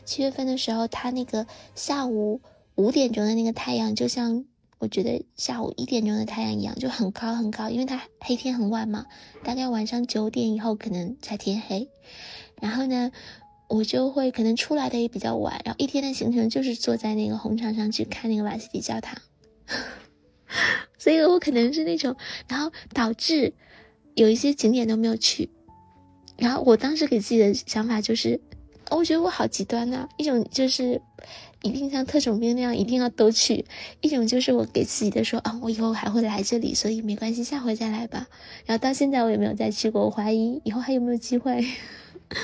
[0.04, 1.46] 七月份的时候，他那个
[1.76, 2.40] 下午
[2.80, 4.44] 五点钟的那个太阳，就像
[4.78, 9.06] 我觉得下午一点钟的太阳一样，就很高很高，因为它黑天很晚嘛，
[9.44, 11.88] 大概晚上九点以后可能才天黑。
[12.60, 13.12] 然后呢，
[13.68, 19.16] 我就会可能出来的也比较晚，然后一天的行程就是坐在那个红场上去看那个瓦西里教堂，
[20.98, 22.16] 所以我可能是那种，
[22.48, 23.54] 然后导致。
[24.16, 25.48] 有一些景点都没有去，
[26.36, 28.38] 然后我当时给自己的想法就是，
[28.90, 30.06] 我觉得我好极端呐。
[30.18, 31.00] 一种就是
[31.62, 33.64] 一定像特种兵那样一定要都去，
[34.00, 38.28] 一种就是我给自己的说啊，我以后还会来这里，所以没关系，下回再来吧。
[38.66, 41.66] 然后到现在我也没有再去过，我怀疑以后还有没有机会。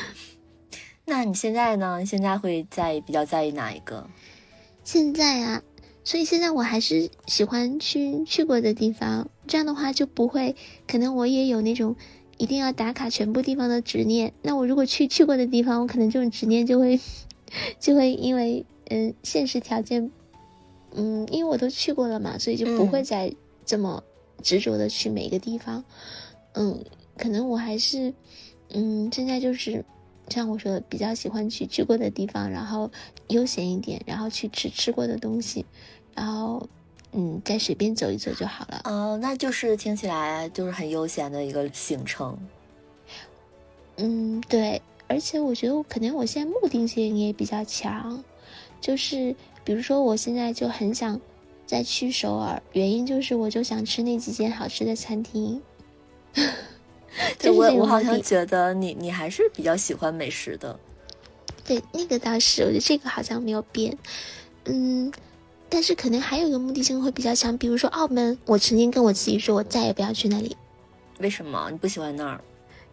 [1.07, 2.05] 那你现在呢？
[2.05, 4.09] 现在会在比较在意哪一个？
[4.85, 5.63] 现在啊。
[6.05, 10.55] 所以现在我还是喜欢去去过的地方，这样的话就不会，
[10.87, 11.97] 可能我也有那种
[12.37, 14.33] 一定要打卡全部地方的执念。
[14.43, 17.01] 那我如果去去过的地方，我可能这种执念就会，
[17.79, 20.11] 就会因为嗯现实条件，
[20.95, 23.33] 嗯因为我都去过了嘛，所以就不会再
[23.65, 24.03] 这么
[24.43, 25.85] 执着的去每一个地方。
[26.55, 26.85] 嗯，
[27.17, 28.13] 可能我还是
[28.71, 29.85] 嗯现在就是
[30.29, 32.91] 像我说的，比较喜欢去去过的地方，然后
[33.29, 35.65] 悠闲一点，然后去吃吃过的东西。
[36.15, 36.67] 然后，
[37.13, 38.81] 嗯，再随便走一走就好了。
[38.85, 42.37] 哦，那就是听起来就是很悠闲的一个行程。
[43.99, 48.23] 嗯，对，而且我觉得我可能我现在目的性也比较强，
[48.81, 51.21] 就是比如说我现在就很想
[51.67, 55.63] 再去首尔，原因就是我就想吃那几间好吃的餐厅。
[57.39, 60.79] 对，我我好像觉得你你还是比较喜欢美食的。
[61.65, 63.97] 对，那个倒是，我觉得这个好像没有变。
[64.67, 65.11] 嗯，
[65.69, 70.57] 但是可能还有一个目的性会比较强，比如说澳门，我曾经跟我自己说，我再也不要去那里。
[71.21, 72.41] 为什么你不喜欢那儿？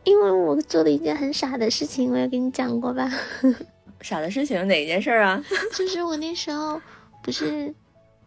[0.05, 3.11] 因为我做了一件很傻的事情，我也跟你讲过吧？
[4.01, 5.43] 傻的事情哪一件事啊？
[5.73, 6.81] 就是我那时候
[7.23, 7.73] 不是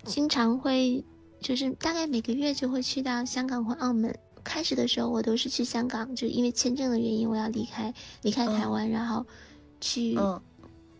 [0.04, 1.04] 经常会，
[1.40, 4.16] 就是大概每个月就会去到香港或澳门。
[4.42, 9.26] 开始的时候我都是去香港，就因为签证的原因，我要离开离开台湾，然后
[9.80, 10.16] 去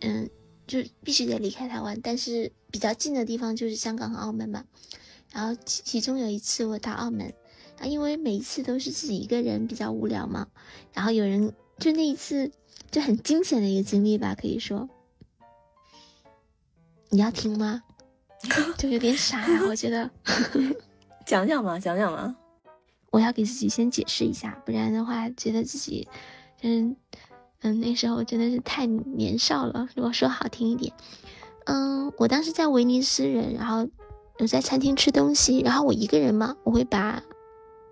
[0.01, 0.29] 嗯，
[0.67, 1.97] 就必须得离开台湾。
[2.03, 4.63] 但是比较近的地方就是香港和澳门嘛。
[5.31, 7.33] 然后其其中有一次我到澳门。
[7.79, 10.47] 啊，因为每一次都是自己一个人比较无聊嘛，
[10.93, 12.51] 然后有人就那一次
[12.89, 14.89] 就很惊险的一个经历吧，可以说，
[17.09, 17.83] 你要听吗？
[18.77, 20.09] 就有点傻呀，我觉得，
[21.25, 22.35] 讲讲嘛，讲讲嘛，
[23.11, 26.07] 我要给自己先解释一下，不然的话觉得自己，
[26.61, 26.95] 嗯
[27.61, 29.87] 嗯，那时候真的是太年少了。
[29.95, 30.93] 如果说好听一点，
[31.65, 33.87] 嗯，我当时在威尼斯人，然后
[34.37, 37.21] 有在餐厅吃东西，然后我一个人嘛，我会把。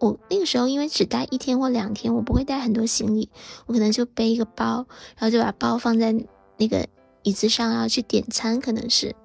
[0.05, 3.29] 我那个时候因为只待一天或两天，我不会带很多行李，
[3.65, 4.85] 我可能就背一个包，
[5.17, 6.15] 然后就把包放在
[6.57, 6.87] 那个
[7.23, 9.15] 椅子上，然后去点餐，可能是。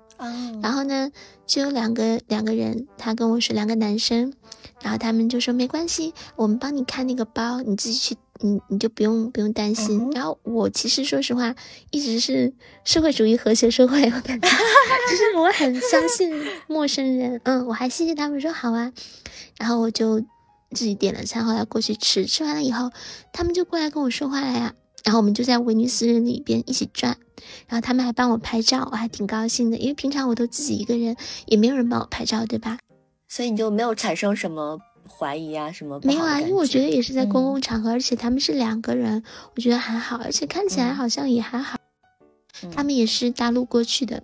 [0.62, 1.10] 然后呢，
[1.46, 4.34] 就有两个两个人，他跟我说两个男生，
[4.82, 10.10] 然后他们就说没关系，我们帮你看那个包，你自己去，你你就不用不用担心。
[10.12, 11.54] 然后我其实说实话，
[11.90, 12.52] 一直是
[12.84, 14.48] 社会主义和谐社会，我感觉
[15.10, 16.30] 就是我很相信
[16.66, 17.40] 陌生人。
[17.44, 18.92] 嗯，我还谢谢他们说好啊，
[19.58, 20.22] 然后我就。
[20.72, 22.90] 自己点了餐，后来过去吃，吃完了以后，
[23.32, 24.74] 他们就过来跟我说话了呀。
[25.02, 27.16] 然后我们就在威尼斯人里边一起转，
[27.66, 32.78] 然后他们还帮我拍照，我还挺高兴的，因为平常我都自己一个人，也没有人帮我拍照，对吧？
[33.26, 34.78] 所以你就没有产生什么
[35.08, 35.98] 怀疑啊，什么？
[36.04, 39.24] 没有啊，因为我觉得也是在公共场合，而且他们是两个人，
[39.56, 41.78] 我觉得还好，而且看起来好像也还好。
[42.70, 44.22] 他们也是大陆过去的。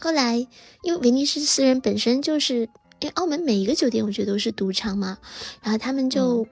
[0.00, 0.36] 后来，
[0.82, 2.68] 因为威尼斯私人本身就是。
[3.02, 5.18] 因为澳门每一个酒店，我觉得都是赌场嘛，
[5.60, 6.46] 然后他们就，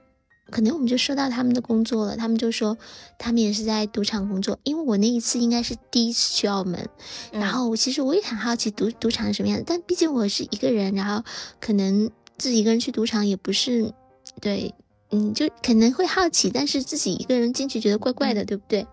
[0.51, 2.77] 可能我们就说到他们的工作了，他们就说
[3.19, 4.59] 他们也是在赌场工作。
[4.65, 6.89] 因为我那一次应该是第一次去澳门，
[7.31, 11.25] 然后其实我也很好奇赌赌场是什么样的，但毕竟我是一个人，然后
[11.61, 13.95] 可能自己一个人去赌场也不是，
[14.41, 14.75] 对，
[15.13, 18.89] 嗯，就可能会好奇，但是自己一个人进去觉得怪怪的，对不对？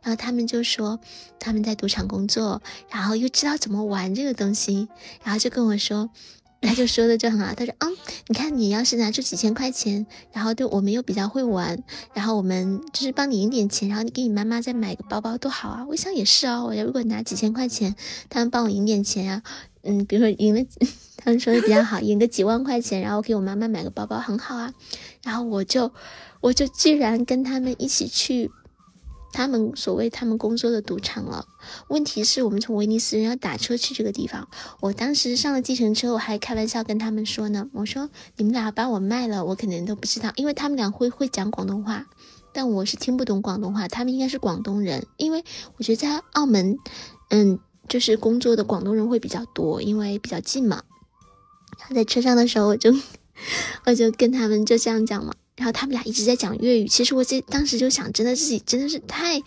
[0.00, 0.98] 然后他们就说
[1.38, 4.88] 他们在赌场工作，然后又知道怎么玩这个东西，
[5.22, 6.08] 然后就跟我说。
[6.66, 7.96] 他就说的就很好，他说，嗯，
[8.28, 15.86] 你看你要是拿出几千块钱，然后对我们又比较会玩，然后我们就是帮你赢点钱，然后你给你妈妈再买个包包多好啊！
[15.88, 17.94] 我想也是哦，我如果拿几千块钱，
[18.28, 19.42] 他们帮我赢点钱啊，
[19.82, 20.64] 嗯，比如说赢了，
[21.16, 24.74] 他们说的比较好，赢个几万块钱，然后给我妈妈买个包包很好啊，
[25.22, 25.92] 然后我就
[26.40, 28.50] 我就居然跟他们一起去。
[29.32, 31.46] 他们所谓他们工作的赌场了，
[31.88, 34.48] 问题是我们从威尼斯人要打车去这个地方。
[34.80, 42.06] 我当时上了计程车，我还开玩笑跟他们说呢，我说你们俩把我卖了，我可能都不知道，因为他们俩会会讲广东话，
[42.52, 43.88] 但我是听不懂广东话。
[43.88, 45.44] 他们应该是广东人，因为
[45.76, 46.78] 我觉得在澳门，
[47.28, 47.58] 嗯，
[47.88, 50.82] 就是工作的广东人会比较多，因为比较近嘛。
[51.78, 52.94] 他在车上的时候，我就
[53.84, 55.34] 我就跟他们就这样讲嘛。
[55.56, 59.38] 然后他们俩一直在讲粤语，其实我这当时就想，真的自己真的是太，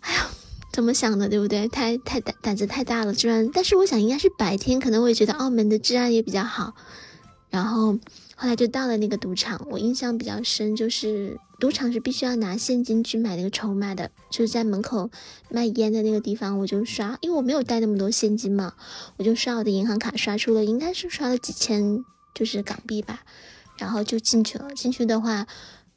[0.00, 0.28] 哎呀，
[0.72, 1.66] 怎么想的，对不对？
[1.68, 3.50] 太太胆胆子太大了，居然！
[3.52, 6.74] 但是我想应该是白天，可能我也觉得澳门的治安也比较好。
[7.48, 7.98] 然后
[8.34, 15.10] 后来就到了那个赌场，我印象比较深，就是赌场是必须要拿现金去买那个筹码的，就是在门口
[15.48, 18.74] 卖烟的那个地方，我就刷，因为我没有带那么多现金嘛，
[19.16, 23.22] 我就刷我的银行卡，刷出了应该是刷了几千，就是港币吧。
[23.78, 25.46] 然后就进去了，进去的话，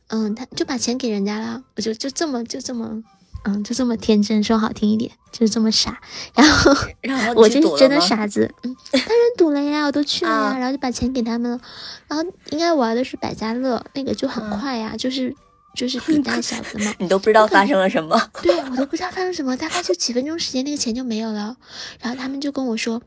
[0.07, 3.03] 嗯，他就把钱给人家了，我就就这么就这么，
[3.45, 6.01] 嗯，就这么天真，说好听一点，就是这么傻。
[6.35, 11.59] 然后， 然后我就是真的傻子，嗯，当然赌了呀，我都去了呀，然后就把钱给他们了。
[12.07, 15.33] 然后应该玩的是百家乐，那个就很快呀，就是
[15.75, 16.93] 就是比 大小的嘛。
[16.97, 18.19] 你都不知道发生了什么？
[18.41, 21.55] 对我都不知道发生什么，大概就几分钟时间，那个钱就没有了。
[22.01, 23.01] 然后他们就跟我说。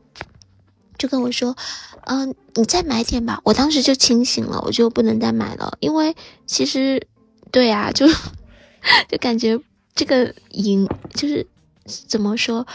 [1.03, 1.53] 就跟我说，
[2.05, 3.41] 嗯，你再买点吧。
[3.43, 7.05] 我当时就清醒了，我就不能再买了，因为其实，
[7.51, 8.07] 对呀，就
[9.11, 9.59] 就感觉
[9.93, 11.45] 这个赢就是
[12.07, 12.65] 怎么说，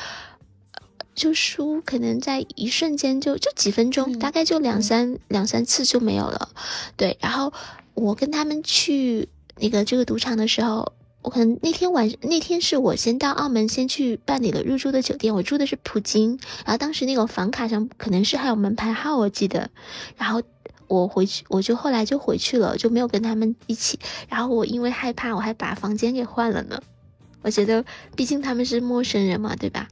[1.15, 6.51] 就输可能在一瞬间就就几分钟，大概就两三两三次就没有了。
[6.99, 7.51] 对，然后
[7.95, 10.93] 我跟他们去那个这个赌场的时候。
[11.21, 15.35] 我可能那天晚那天是我先到澳门，先去办理了入住的酒店。
[15.35, 19.69] 我住的是普京，然后当时那个房卡上可能是还有门牌号，我记得。
[20.17, 20.41] 然后
[20.87, 23.99] 我回去，我就后来就回去了，就没有跟他们一起。
[24.29, 26.81] 然后我因为害怕，我还把房间给换了呢。
[27.43, 27.85] 我觉得，
[28.17, 29.89] 毕竟他们是陌生人嘛，对吧？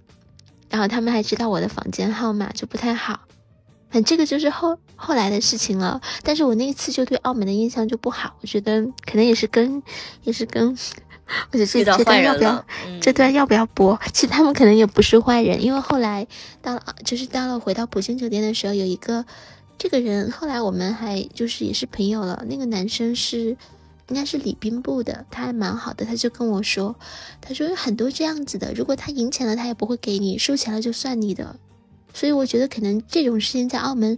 [0.71, 3.21] 然后他们还知道我的房间号码，就不太好。
[3.89, 6.01] 反正这个就是后后来的事情了。
[6.23, 9.83] 但是我那一次就对澳门的印象就不好，我觉得可能也是跟
[10.23, 10.77] 也是跟。
[11.51, 12.65] 我觉得这这段要不要？
[13.01, 13.99] 这段要不要播？
[14.13, 16.27] 其实他们可能也不是坏人，因为后来
[16.63, 19.25] 到了，就是到了回到普星酒店的时候，有一个
[19.77, 22.45] 这个人，后来我们还就是也是朋友了。
[22.49, 23.57] 那个男生是
[24.09, 26.05] 应该是礼宾部的，他还蛮好的。
[26.05, 26.95] 他就跟我说，
[27.41, 31.57] 他说有很多这样子的，如果他赢钱了，他也不会给你；输钱了就算你的。
[32.15, 34.17] 所以我觉得可能这种事情在澳门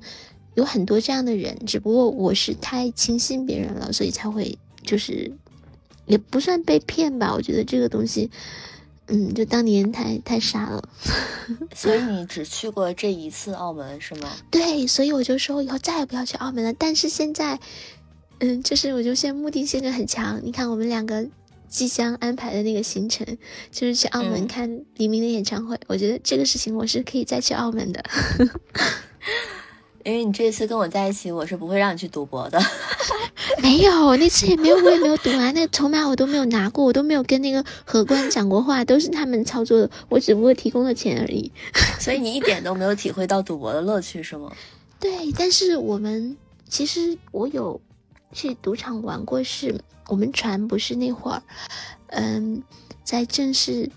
[0.54, 5.32] 有很多这样的人，只不过我是太轻信别人了，所以才会就是。
[6.08, 8.30] 也不算被骗吧，我觉得这个东西，
[9.06, 10.88] 嗯，就当年太太傻了。
[11.74, 14.30] 所以你只去过这一次澳门是吗？
[14.50, 16.72] 对，所以我就说以后再也不要去澳门了。
[16.72, 17.60] 但是现在，
[18.40, 20.40] 嗯，就是我就现在目的性就很强。
[20.42, 21.26] 你看我们两个
[21.68, 23.26] 即将安排的那个行程，
[23.70, 25.78] 就是去澳门看黎明的演唱会。
[25.86, 28.02] 我觉得这个事情我是可以再去澳门的。
[30.08, 32.58] 因为你这次跟我在一起，我是不会让你去赌博的。
[33.62, 41.52] 没有，那次也没有，我也没有赌啊，那个筹码我都没有拿过，我都没有跟那个荷官讲过话，都是他们操作的，我只不过提供了钱而已。
[42.00, 44.50] 所以你一点都没有体会到赌博的乐趣，是吗？
[44.98, 46.38] 对，但是我们
[46.70, 47.78] 其实我有
[48.32, 49.78] 去赌场玩过，是
[50.08, 51.42] 我们船不是那会儿，
[52.06, 52.62] 嗯，
[53.04, 53.90] 在正式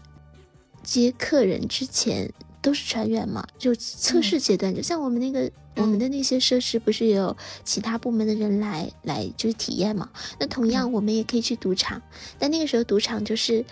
[0.83, 2.29] 接客人之前。
[2.63, 10.11] 都是船员嘛，就测试阶段，就像我们那个我们的那些设施，不是也有其他部门的人来来就是体验嘛？
[10.39, 12.01] 那同样我们也可以去赌场，
[12.37, 13.65] 但那个时候赌场就是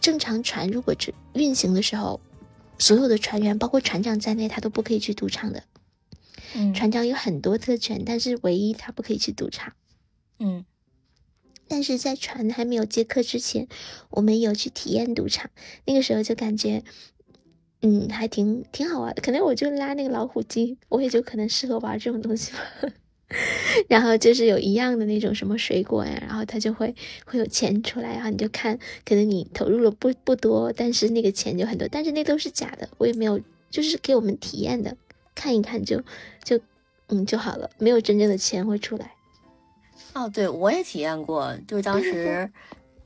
[0.00, 2.20] 正常船如果这运行的时候，
[2.78, 5.62] 所有的船员包括船长在内，他都不可以去赌场的。
[6.54, 9.74] 嗯，船长有很多特权，但是唯一他不可以去赌场。
[10.40, 10.64] 嗯，
[11.68, 13.68] 但是在船还没有接客之前，
[14.10, 15.50] 我们有去体验赌场，
[15.84, 16.82] 那个时候就感觉。
[17.82, 19.22] 嗯，还挺挺好玩的。
[19.22, 22.58] 可能我就拉那个老虎机，我也就可能适合玩这种东西吧。
[23.88, 31.86] 然后就是有一样的那种什么水果呀，然后它就会会有钱出来，然后你就看，可能你投入了不不多，但是那个钱就很多。
[31.90, 34.96] 但是那都是假的，我也没有，就是给我们体验的，
[35.34, 36.02] 看一看就
[36.42, 36.60] 就
[37.08, 39.12] 嗯就好了，没有真正的钱会出来。
[40.12, 42.50] 哦，对，我也体验过，就是当时。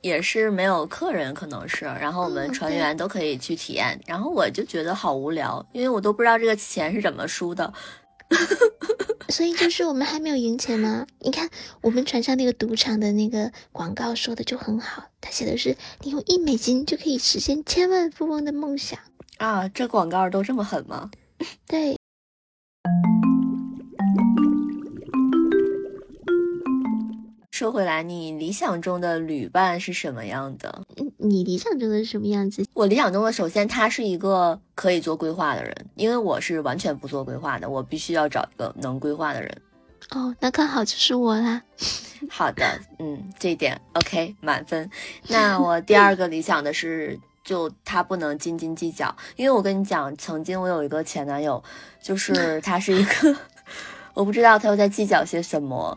[0.04, 7.72] 也是没有客人，可能是，然后我们船员都可以去体验，然后我就觉得好无聊，因为我都不知道这个钱是怎么输的，
[9.30, 11.06] 所以就是我们还没有赢钱吗？
[11.20, 11.48] 你看
[11.80, 18.98] 我们船上那个赌场的那个广告说的就很好，他写的是你用一美金就可以实现千万富翁的梦想
[19.38, 21.10] 啊，这广告都这么狠吗？
[21.66, 21.96] 对。
[27.54, 30.82] 说回来，你理想中的旅伴是什么样的？
[31.18, 32.66] 你理想中的是什么样子？
[32.74, 39.56] 我理想中的，首先他是一个可以做规划的人，因为我是完全不做规划的，我必须要找一个能规划的人。
[40.10, 41.62] 哦，那刚好就是我啦。
[42.28, 44.90] 好的，嗯，这一点 OK 满分。
[45.28, 51.62] 那我第二个理想的是，就他不能斤斤计较，因为我跟你讲，曾经我有一个前男友，
[52.02, 53.36] 就是他是一个，
[54.12, 55.96] 我不知道他又在计较些什么。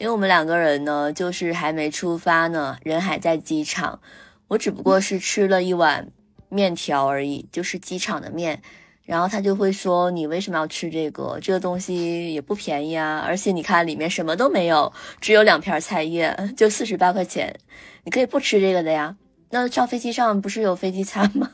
[0.00, 4.00] 因为我们两个人呢，就是还没出发呢，人还在机场。
[4.48, 6.08] 我只不过是吃了一碗
[6.48, 8.62] 面条而已，就是机场的面。
[9.04, 11.38] 然后他就会说：“你为什么要吃这个？
[11.42, 13.22] 这个东西也不便宜啊！
[13.26, 14.90] 而且你看里面什么都没有，
[15.20, 17.60] 只有两片菜叶，就四十八块钱。
[18.04, 19.16] 你可以不吃这个的呀。
[19.50, 21.50] 那上飞机上不是有飞机餐吗？”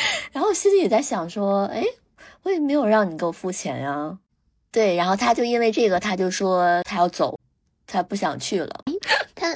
[0.30, 1.82] 然后心里也在想说：“哎，
[2.44, 4.18] 我也没有让你给我付钱呀。”
[4.70, 7.36] 对，然后他就因为这个，他就说他要走。
[7.92, 8.84] 他不想去了，
[9.36, 9.54] 他，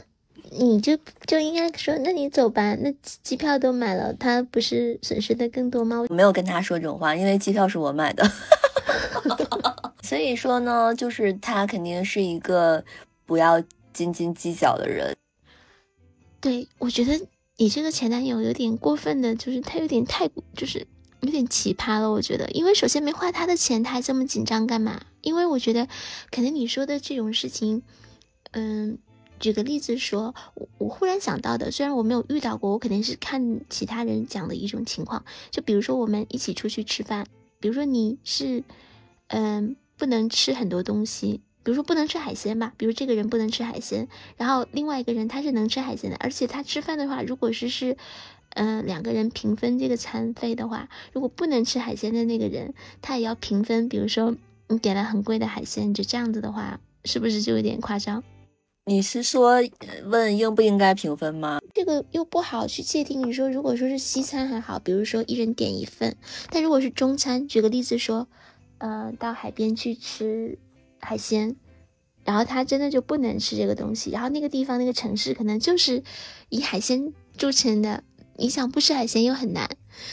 [0.50, 0.94] 你就
[1.26, 6.04] 就应该说，那你走吧，那机票都买了，他不是损失的更多吗？
[6.06, 8.30] 我没有跟他说这种话，因为机票是我买的，
[10.04, 12.84] 所以说呢，就是他肯定是一个
[13.24, 13.58] 不要
[13.94, 15.16] 斤斤计较的人。
[16.38, 17.26] 对，我觉得
[17.56, 20.86] 你这个前男友有点过分的，就是他有点太，就是
[21.20, 22.12] 有点奇葩了。
[22.12, 25.00] 我觉得，因为首先没花他的钱，他还这么紧张干嘛？
[25.22, 25.88] 因为我觉得，
[26.30, 27.82] 可能你说的这种事情。
[28.58, 28.96] 嗯，
[29.38, 35.26] 举个例子说，我我忽然想到的，虽然我没有遇到过，我肯定是看其他人讲的一种情况。
[35.50, 37.26] 就比如说我们一起出去吃饭，
[37.60, 38.64] 比如说你是，
[39.26, 47.98] 嗯，不能吃很多东西，比如说不能吃海鲜吧，比如这个人不能吃海鲜，然后另外一个人他是能吃海鲜的，而且他吃饭的话，如果是是，
[48.54, 53.90] 嗯，两个人平分这个餐费的话，如果不能吃海鲜的那个人，他也要平分。
[53.90, 54.34] 比如说
[54.68, 58.24] 你点了很贵的海鲜，就这样子的话，是不是就有点夸张？
[58.88, 59.56] 你是说
[60.04, 61.58] 问应不应该平分吗？
[61.74, 63.26] 这个又不好去界定。
[63.26, 66.16] 你说如果说是西餐还好，比如说一人点一份，
[66.50, 68.28] 但如果是中餐，举个例子说，
[68.78, 70.56] 呃，到海边去吃
[71.00, 71.56] 海鲜，
[72.24, 76.04] 然后他真的就不能吃这个东西，然后那个地方那个城市可能就是
[76.48, 78.04] 以海鲜著称的，
[78.36, 79.68] 你想不吃海鲜又很难，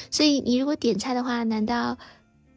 [0.09, 1.99] 所以你如果点菜的话，难道？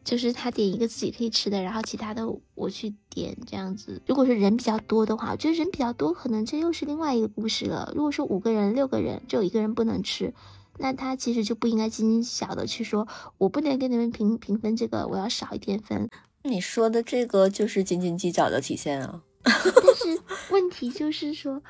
[0.07, 4.01] 就是他点一个自己可以吃的，然后其他的我去点这样子。
[4.07, 7.91] 如果是人比较多的话，我觉得人比较多，可能这又是另外一个故事了。
[7.93, 10.33] 如果说五个人、六个人，只有一个人不能吃，
[10.77, 13.05] 那他其实就不应该斤斤小的去说，
[13.37, 16.09] 我不能跟你们平平分这个，我要少一点分。
[16.43, 19.21] 你说的这个就是斤斤计较的体现啊。
[19.43, 20.21] 但是
[20.53, 21.61] 问题就是说，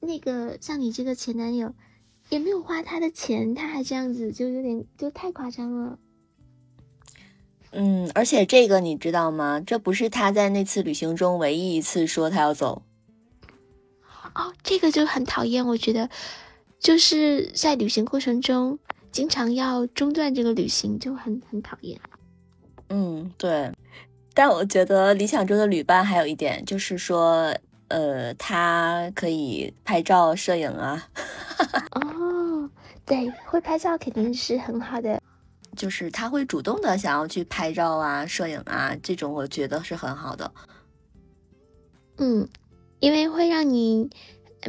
[0.00, 1.74] 那个像你这个前男友，
[2.30, 5.98] 也没有花他的钱，他还这样子，就有点就太夸张了。
[7.72, 9.62] 嗯，而且这个你知道吗？
[9.64, 12.82] 这不是他在那次旅行中唯一一次说他要走。
[14.34, 16.08] 哦，这个就很讨厌，我觉得
[16.78, 18.78] 就是在旅行过程中
[19.12, 22.00] 经常要中断这个旅行，就很很讨厌。
[22.88, 23.70] 嗯，对。
[24.32, 27.54] 但我觉得理想中的旅伴还有一点就是说，
[27.88, 31.08] 呃，他可以拍照摄影啊。
[31.92, 32.70] 哦，
[33.04, 35.19] 对，会拍照肯定是很好的。
[35.76, 40.52] 就是他会主动的想要去拍照啊、摄影啊，这种我觉得是很好的。
[42.18, 42.48] 嗯，
[42.98, 44.10] 因为会让你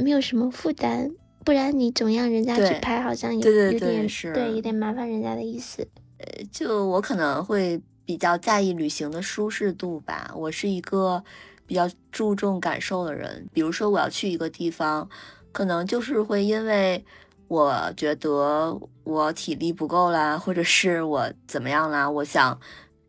[0.02, 1.12] 没有什么负担，
[1.44, 5.88] 不然你总让人家去拍，好像有有点对，有点麻烦人家的意思。
[6.20, 10.32] 呃，就我可能会比较在意旅行的舒适度吧。
[10.36, 11.24] 我是一个
[11.66, 15.10] 比较注重感受的人，比如说我要去一个地方，
[15.52, 17.04] 可能就是会因为。
[17.52, 22.10] 我觉得我体力不够啦，或者是我怎么样啦？
[22.10, 22.58] 我想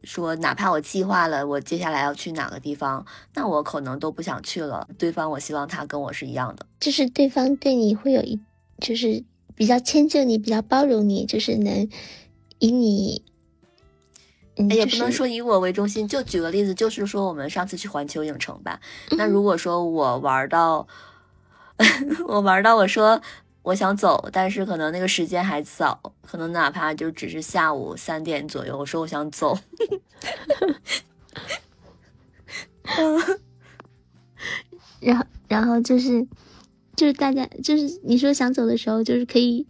[0.03, 4.89] 说，哪怕我计划了我接下来要去哪个地方，那我可能都不想去了。
[4.99, 8.41] 对方，我希望他跟我是一样的，就是对方对你会有一，
[8.81, 9.23] 就是
[9.55, 11.89] 比较迁就你，比较包容你，就是能
[12.59, 13.23] 以你，
[14.57, 16.09] 也不能说以我为中心。
[16.09, 18.81] 就举个例子，就是说我们上次去环球影城吧。
[19.11, 20.89] 那如果说我玩到，
[22.27, 23.23] 我玩到我说。
[23.63, 28.77] 我想走，但是可能那个时间还早，可能哪怕就只是下午三点左右。
[28.77, 29.57] 我说我想走，
[35.01, 36.27] 然后然后就是
[36.97, 39.65] 就是大家就是你说想走的时候，就是可以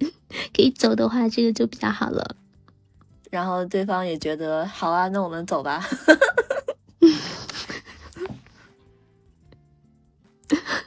[0.55, 2.37] 可以走的话，这个就比较好了。
[3.31, 5.85] 然后对方也觉得好啊，那我们走吧。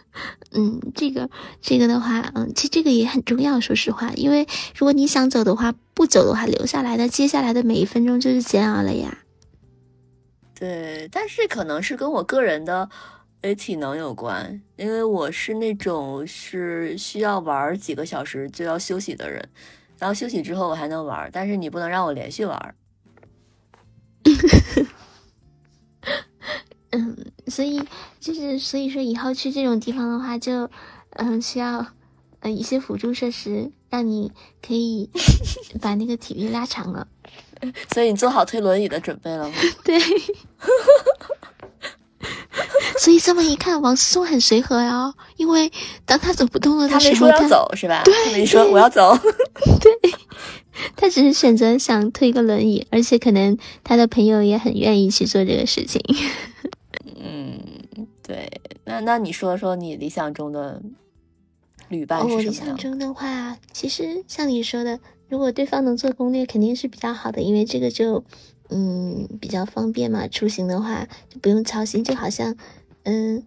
[0.56, 1.30] 嗯，这个
[1.62, 3.60] 这个的话，嗯，其实这个也很重要。
[3.60, 9.20] 说实话，因为如果你想走的话，不走的话，留下来的接下来的每一分钟就是煎熬了呀。
[10.58, 12.90] 对，但是可能是跟我个人的
[13.42, 19.46] 诶体能有关，因为我是那种是需要玩几个小时就要休息的人，
[20.00, 22.76] 然后休息之后我还能玩，但是你不能让我连续玩。
[26.98, 27.18] 嗯，
[27.48, 27.82] 所以
[28.22, 30.70] 就是所以说以后去这种地方的话，就
[31.12, 31.86] 嗯需要
[32.40, 34.32] 呃一些辅助设施，让你
[34.66, 35.10] 可以
[35.82, 37.08] 把那个体力拉长了。
[37.94, 39.56] 所以你做好推轮椅的准备了吗？
[39.84, 40.00] 对。
[42.98, 45.72] 所以这么一看，王思聪很随和呀，因为
[46.06, 48.04] 当他走不动了的时候，他没说要走是吧？
[48.06, 49.18] 对，没说我要走。
[49.82, 50.12] 对，
[50.96, 56.02] 他只是选择想推个轮椅，而且可能他的朋友也很愿意去做这个事情。
[57.26, 60.82] 嗯，对，那那你说说你理想中的
[61.90, 68.24] 旅伴是什么我理想中的话，其实像你说的，如果对方能做攻略，肯定是比较好的，因为这个就
[68.70, 70.28] 嗯比较方便嘛。
[70.28, 72.56] 出行的话就不用操心，就好像
[73.04, 73.44] 嗯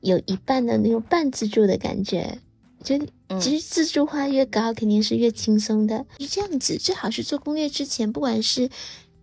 [0.00, 2.38] 有一半的那种半自助的感觉。
[2.82, 2.98] 就
[3.40, 6.04] 其实自助化越高，肯定是越轻松的。
[6.18, 8.68] 是这样子，最好是做攻略之前，不管是。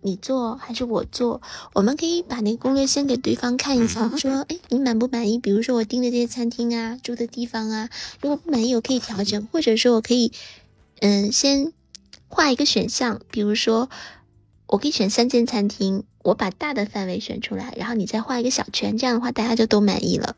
[0.02, 1.40] 你做还是我做？
[1.72, 5.38] 我们可以把那个攻略先给对方看一下，说，哎，你满不满意？
[5.38, 7.88] 比如说我订的这些餐厅啊，住的地方啊，
[8.20, 10.32] 如果不满意，我可以调整，或者说我可以，
[11.00, 11.72] 嗯，先
[12.28, 13.88] 画一个选项，比如说
[14.66, 20.34] 我可以选三间餐厅，我把大的范围选出来，然后你再画一个小圈，这样的话大家就都满意了。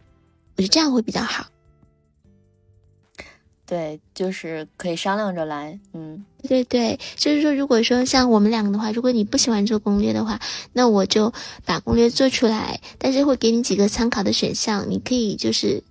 [0.57, 1.47] 我觉得这样会比较好。
[3.67, 10.39] 对，就是可以商量着来，嗯，对对，就是说，如果说像我们两个的话，如果你不喜欢做攻略的话，
[10.75, 11.33] 那我就
[11.65, 15.83] 把攻略做出来，但是会给你几个参考的选项，你可以就是，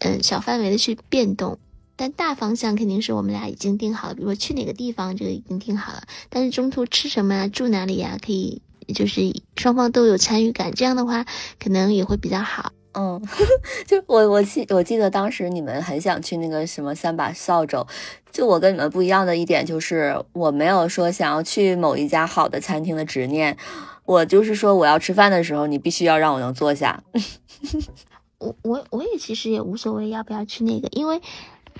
[0.00, 1.58] 嗯，小范围的去变动，
[1.96, 8.60] 但大方向肯定是我们俩已经定好了，比如说去哪个地方，这个已经定好了，但是中途吃什么啊，住哪里呀，可以
[8.94, 9.22] 就是
[9.56, 11.24] 双方都有参与感，这样的话
[11.58, 12.72] 可能也会比较好。
[12.94, 13.20] 嗯，
[13.86, 17.84] 就我我记我记得当时你们很想去那个什么三把扫帚，
[18.30, 23.56] 就我跟你们不一样的一点就是我没有说想要去某一家好的餐厅的执念，
[24.04, 27.02] 我就是说我要吃饭的时候，你必须要让我能坐下。
[28.38, 31.20] 我我我也其实也无所谓要不要去那个，因为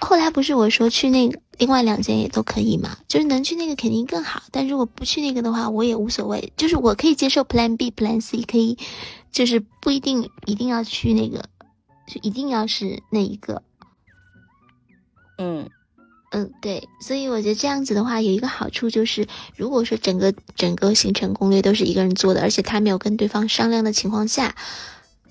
[0.00, 8.78] 后来不是我说去那另外两间也都可以嘛，就是能去那个肯定更好，但如果不去那个的话，我也无所谓，就是我可以接受 Plan B、Plan C，可以。
[9.34, 11.48] 就是不一定一定要去那个，
[12.06, 13.62] 就一定要是那一个。
[15.36, 15.68] 嗯
[16.30, 19.26] 嗯，对，所以我觉得这样子的话有一个好处就是，
[19.56, 24.54] 如果说整个整个行程攻略都是一个人做的，而且他没有跟对方商量的情况下，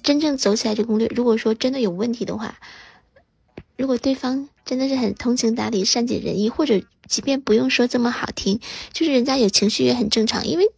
[0.03, 2.59] 真正走起来这攻略，如果说真的有问题的话，
[3.77, 8.59] 如果对方真的是很通情达理、善解人意，或者即便不用说这么好听，
[8.91, 10.69] 就是人家有情绪也很正常，因为。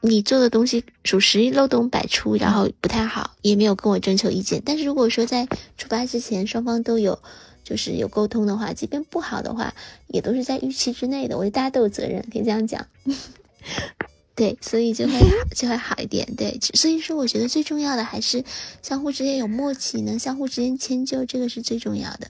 [0.00, 4.62] 你做的东西属实漏洞百出，然后不太好，也没有跟我征求意见。
[4.64, 7.18] 但是如果说在出发之前双方都有
[7.64, 9.74] 就是有沟通的话，即便不好的话，
[10.06, 11.36] 也都是在预期之内的。
[11.36, 12.86] 我觉得大家都有责任，可以这样讲。
[14.36, 15.14] 对，所以就会
[15.54, 16.28] 就会好一点。
[16.36, 18.44] 对，所以说我觉得最重要的还是
[18.82, 22.28] 相互之间有默契，能相互之间迁就，这个是最重要的。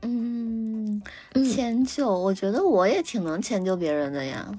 [0.00, 1.02] 嗯，
[1.34, 4.50] 迁就，我觉得我也挺能迁就别人的呀。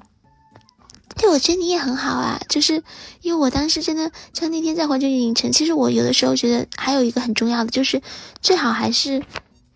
[1.16, 2.84] 对，我觉得你也很好啊，就是
[3.22, 8.02] 因为我当时真的像那天在环球影城，其实我有的时候觉得还有一个很重要的，就是
[8.42, 9.24] 最好还是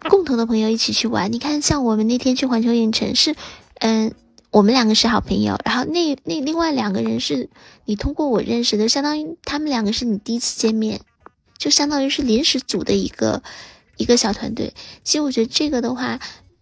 [0.10, 1.32] 共同的朋友一起去玩。
[1.32, 3.36] 你看，像我们那天去环球影城是，
[3.80, 4.14] 嗯，
[4.52, 7.50] 我们两个是好朋友，然后那那另外两个人是
[7.86, 11.02] 你通过我认识的，相当于他们两个是你第一次见面，
[11.58, 13.44] 就相当于是临时组的一个
[13.96, 14.74] 一个小团队。
[15.04, 16.20] 其实我觉得这个的话，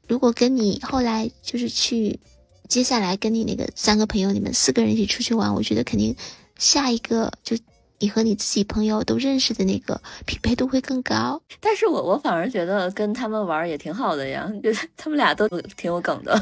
[0.08, 2.20] 如果跟你后来就是去。
[2.68, 6.16] 接下来跟你那个三个朋友，你们四个人一起出去玩，我觉得肯定
[6.58, 7.58] 下一个就
[8.00, 11.42] 你和你自己朋友都认识的那个匹配度会更高。
[11.62, 15.48] 但是我我反而觉得跟他们玩也挺好的呀，觉 得他们俩都
[15.78, 16.34] 挺有梗的。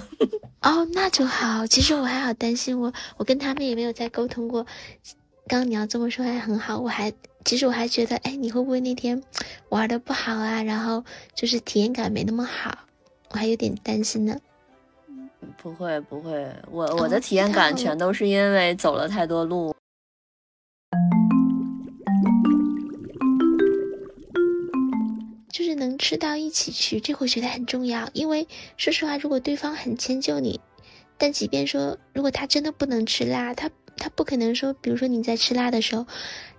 [0.62, 1.68] 哦，那就好。
[1.68, 4.66] 其实我还好担心，我我跟他们也没有再沟通过。
[5.48, 7.14] 刚刚你要这么说还很好，我还
[7.44, 9.22] 其实我还觉得，哎，你会不会那天
[9.70, 10.64] 玩的不好啊？
[10.64, 11.04] 然后
[11.36, 12.78] 就是体验感没那么好，
[13.30, 14.38] 我还有点担心呢。
[15.58, 19.76] 不会不会，我我的体验感全都是因为走了太多路，
[25.52, 28.10] 就是能吃到一起去，这我觉得很重要。
[28.14, 30.60] 因为说实话，如果对方很迁就你，
[31.18, 36.06] 但即便说如果他真的不能吃辣，他他不可能说，比如说你在吃辣的时候。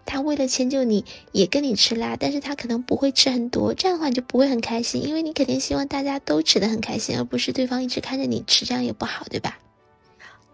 [0.07, 9.59] 他为了迁就你，也跟你吃辣，但是他可能不会吃很多，这样的话你就不会很开心，因为你肯定希望大家都吃的很开心，而不是对方一直看着你吃，这样也不好，对吧？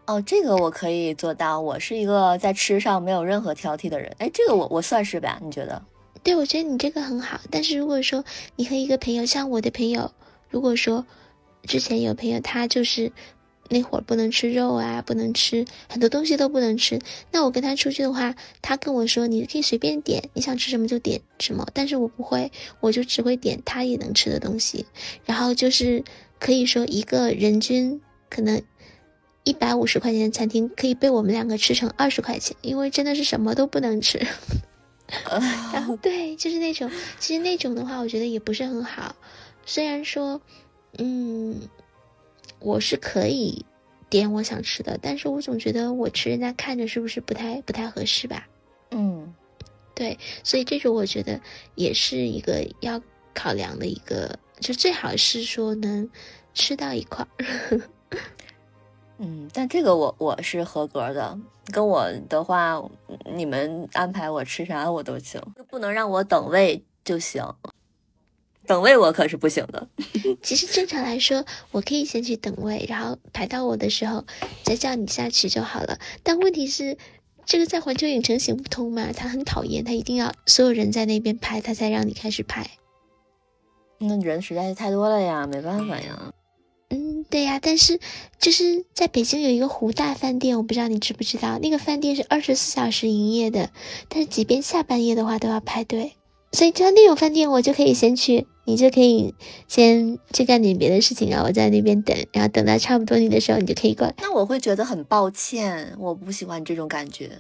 [0.07, 5.39] 哦，这个我可以做到，我是一个在吃上没有任何挑剔的人，哎，这个我我算是吧？
[5.43, 5.83] 你觉得？
[6.23, 8.25] 对，我觉得你这个很好，但是如果说
[8.57, 10.13] 你和一个朋友，像我的朋友，
[10.49, 11.07] 如果说
[11.65, 13.13] 之前有朋友他就是。
[13.73, 16.99] 那会儿不能吃肉啊，不能吃很多东西都不能吃。
[17.31, 21.69] 那我跟他出去的话，他跟我说你可以随便点，你想吃什么就点什么。
[21.73, 22.51] 但是我不会，
[22.81, 24.87] 我就只会点他也能吃的东西。
[25.25, 26.03] 然后就是
[26.41, 28.61] 可以说一个人均可能
[29.45, 34.27] 一百五十块钱的餐厅，可以被我们两个吃成二十块钱，因为真的是什么都不能吃。
[35.73, 36.91] 然 后对，就是那种，
[37.21, 39.15] 其实那种的话，我觉得也不是很好。
[39.65, 40.41] 虽然说，
[40.99, 41.61] 嗯。
[42.61, 43.65] 我是可以
[44.09, 48.47] 点我想吃的，但是我总觉得我吃人家看着是不是不太不太合适吧？
[48.91, 49.35] 嗯，
[49.95, 51.41] 对，所以这种我觉得
[51.75, 53.01] 也是一个要
[53.35, 56.09] 考量的一个，就最好是说能
[56.55, 57.81] 吃到一块儿。
[59.19, 61.39] 嗯，但这个我我是合格的，
[61.73, 62.83] 跟我的话，
[63.35, 67.45] 你们安排我吃啥我都行，就不能让我等位就行。
[68.71, 69.89] 等位我可是不行的。
[70.45, 74.25] 其实正常来说，我可以先去等位，然后排到我的时候
[74.63, 75.99] 再叫你下去就好了。
[76.23, 76.97] 但问题是，
[77.45, 79.11] 这个在环球影城行不通嘛？
[79.13, 82.71] 他很讨厌，他一定要所有人在那边排，他才让你开始拍。
[83.99, 86.33] 那人实在是太多了呀，没办法呀。
[86.91, 87.59] 嗯，对呀。
[87.61, 87.99] 但是
[88.39, 93.71] 就是在北京有一个湖大饭店，我不知道你知不知道，那个饭店是二十四小时营业的，
[94.09, 96.13] 但是即便下半夜的话都要排队。
[96.53, 99.35] 所以，只要那种饭店，我就可以先去，你就可以
[99.69, 104.15] 先去干点别的事情，然后我在那边等，然后等到差不多你的时候，你就可以过来。
[104.19, 107.31] 那我会觉得很抱歉，我不喜欢这种感觉。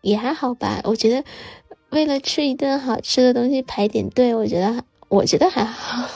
[0.00, 1.24] 也还好吧，我觉得
[1.90, 6.08] 为了吃一顿好吃的东西排点队，我觉得我觉得还好。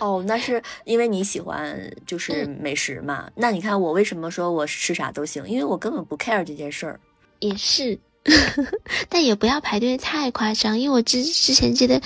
[0.00, 3.30] 哦，那是因为你喜欢就是美食嘛？
[3.34, 5.46] 那你看我为什么说我吃啥都行？
[5.48, 7.00] 因为我根本不 care 这件事儿。
[7.40, 7.98] 也是。
[9.08, 12.00] 但也不要排队太夸张，因为我之之前记得，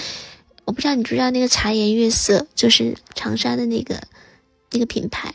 [0.64, 4.01] 我不知道你知不知道那个茶颜悦色，就是长沙的那个
[4.73, 5.35] 那个品牌。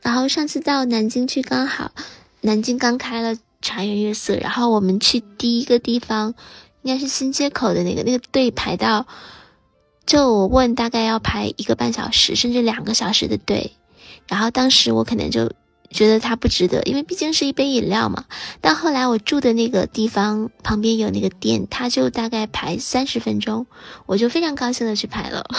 [0.00, 1.92] 然后上次到南京去，刚好
[2.40, 6.34] 南京刚开了茶颜悦色，然后我们去第一个地方，
[6.82, 9.06] 应该是新街口的那个，那个队排到，
[10.06, 13.72] 就我问大概要排一个半小时，甚至两个小时的队。
[14.28, 15.52] 然后当时我可能就。
[15.92, 18.24] 觉得它不值得，因为毕竟是一杯饮料嘛。
[18.60, 23.66] 但后来我住的那个地方旁边有那个店，它就大概排三十分钟，
[24.06, 25.46] 我就非常高兴的去排了。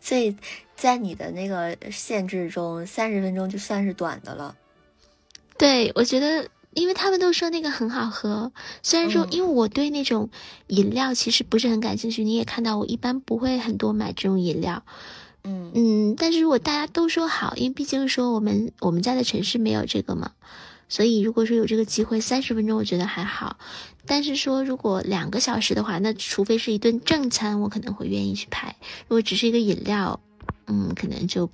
[0.00, 0.36] 所以
[0.74, 4.56] 在你的那个限制中，三十分钟就算是短的了。
[5.58, 8.52] 对，我觉得，因为他们都说那个很好喝，
[8.82, 10.30] 虽然说，因为我对那种
[10.68, 14.84] 饮料其实不是很感兴趣，你也看到我一般不会很多买这种饮料。
[15.44, 20.32] 嗯嗯，但是如果大家都说好，因为毕竟说我们我们家的城市没有这个嘛，
[20.88, 23.58] 所以如果说有这个机会，三十分钟我觉得还好。
[24.06, 28.76] 但是说如果两个小时的话，那除非是一顿正餐，我可能会愿意去排。
[29.06, 30.18] 如果只是一个饮料，
[30.66, 31.50] 嗯，可能就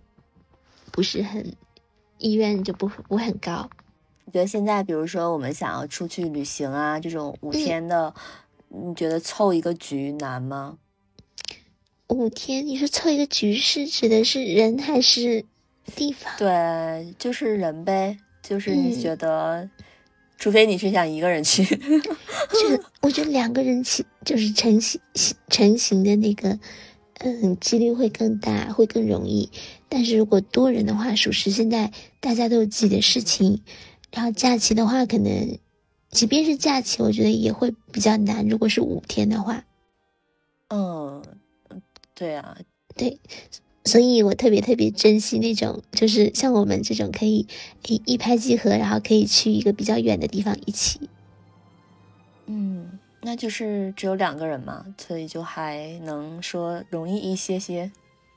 [0.92, 1.54] 不是很
[2.18, 3.68] 意愿就不不会很高。
[4.24, 8.14] 你觉得现在，比如说我们想要出去旅行啊，这种五天的，
[8.68, 10.78] 你觉得凑一个局难吗？
[12.08, 15.44] 五天，你说凑一个局势指的是人还是
[15.96, 16.32] 地方？
[16.38, 18.18] 对，就是人呗。
[18.42, 19.70] 就是你觉得，
[20.36, 21.64] 除非你是想一个人去，
[22.52, 25.00] 这个我觉得两个人起就是成型
[25.48, 26.58] 成型的那个，
[27.20, 29.50] 嗯，几率会更大，会更容易。
[29.88, 31.90] 但是如果多人的话，属实现在
[32.20, 33.62] 大家都有自己的事情，
[34.12, 35.58] 然后假期的话，可能
[36.10, 38.46] 即便是假期，我觉得也会比较难。
[38.46, 39.64] 如果是五天的话，
[40.68, 41.22] 嗯。
[42.14, 42.56] 对啊，
[42.96, 43.18] 对，
[43.84, 47.46] 所以我特别特别珍惜那种，就是像我们这种可以
[47.86, 51.08] 一一拍即合，然后可以去一个比较远的地方一起。
[52.46, 57.90] 嗯，那就是只有两个人嘛，所以就还能说容易一些些。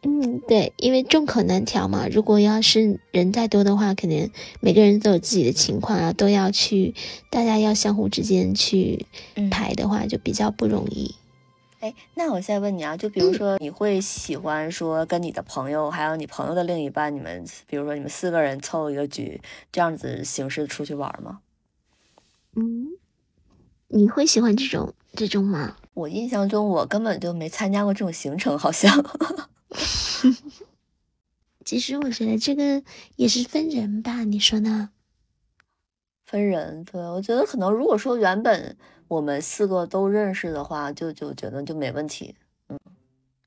[0.03, 6.93] 嗯，对，因为众口难调嘛，如果要是人再多的话，可能每个人都有自己的情况啊，都要去，
[7.30, 9.05] 大家要相互之间去
[9.51, 11.15] 排的话，就比较不容易。
[11.80, 19.39] 哎，那我现在问你啊，就比如说，你会喜欢说跟你的朋友，还有你朋友的另一半，你们比如说你们四个人凑一个局，
[19.71, 21.41] 这样子形式出去玩吗？
[22.55, 22.88] 嗯，
[23.89, 25.78] 你会喜欢这种这种吗？
[25.93, 29.05] 我印象中我根本就没参加过这种行程，好像。
[31.63, 32.82] 其实我觉得这个
[33.17, 34.89] 也是分人吧，你说呢？
[36.25, 38.75] 分人，对我觉得可能如果说原本。
[39.08, 42.36] 我们四个都认识的话，就就觉得就没问题。
[42.70, 42.80] 嗯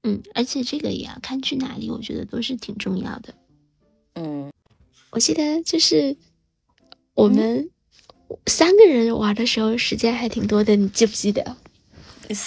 [0.03, 3.35] 嗯，而且这个也要看去哪里，我觉得都是挺重要的。
[4.15, 4.51] 嗯，
[5.11, 6.17] 我记得就是
[7.15, 7.69] 我们
[8.47, 11.57] 三个人玩的时候，时间还挺多的，你记不记得？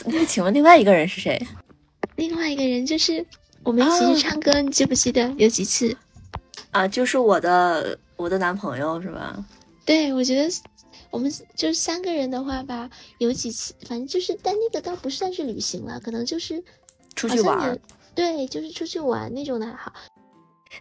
[0.06, 1.40] 那请问另外一个人是谁？
[2.16, 3.26] 另外一个人就是
[3.64, 5.30] 我们一起去唱歌，你记不记得？
[5.38, 5.96] 有几次？
[6.72, 9.46] 啊，就是我的我的男朋友是吧？
[9.86, 10.50] 对，我觉得。
[11.14, 12.90] 我们就是三个人的话吧，
[13.20, 16.64] 有几次，反正就是，但那个倒不算是旅行了，可能就是
[17.16, 17.80] 出去玩。
[18.16, 19.94] 对，就是出去玩那种的还好。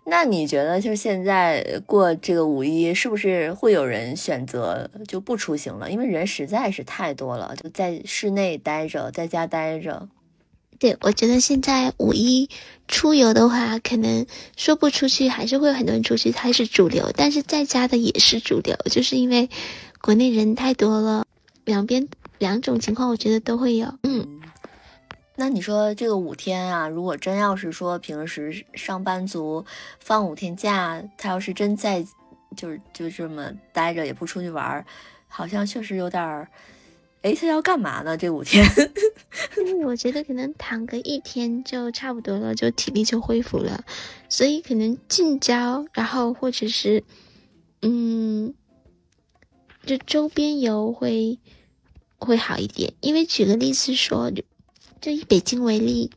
[0.07, 5.91] 那你觉得，就是现在过这个五一，是不是会有人选择就不出行了？
[5.91, 10.09] 因为人实在是太多了，就在室内待着，在家待着。
[10.79, 12.49] 对，我觉得现在五一
[12.89, 14.25] 出游的话，可能
[14.57, 19.51] 说不出去，还是会有很多人出去，它是主流；但是在家的也是主流，就是因为。
[20.03, 21.25] 国内人太多了，
[21.65, 23.87] 两边两种情况，我觉得都会有。
[24.03, 24.41] 嗯，
[25.37, 29.65] 那你说这个五天啊，如果真要是说平时上班族
[30.01, 32.05] 放五天假，他要是真在，
[32.57, 34.85] 就是就这么待着也不出去玩，
[35.29, 36.49] 好像确实有点儿。
[37.23, 38.17] 哎，他要干嘛呢？
[38.17, 38.67] 这五天？
[39.87, 43.85] 我觉得可能躺个一天就差不多了，就体力就恢复了。
[44.29, 47.05] 所以可能近郊，然后或者是，
[47.83, 48.53] 嗯。
[49.85, 51.39] 就周边游会
[52.19, 54.31] 会好一点，因为举个例子说，
[55.01, 56.11] 就以北京为例，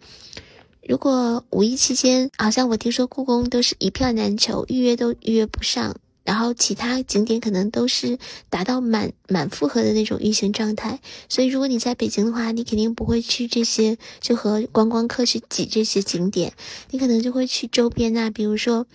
[0.87, 8.19] 如果五一期间，好像我听说故宫都是一票难求，预约都预约不上，然后其他景点可能都是
[8.51, 16.53] 达到满满负荷的那种运行状态，所以如果你在北京的话，你肯定不会去这些，就和观光客去挤这些景点，
[16.91, 18.85] 你可能就会去周边啊，比如说，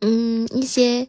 [0.00, 1.08] 嗯，一些。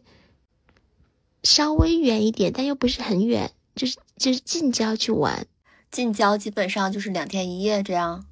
[1.44, 5.46] 稍微远一点，但又不是很远，就是就是近郊去玩。
[5.92, 8.24] 近郊基本上就是两天一夜这样。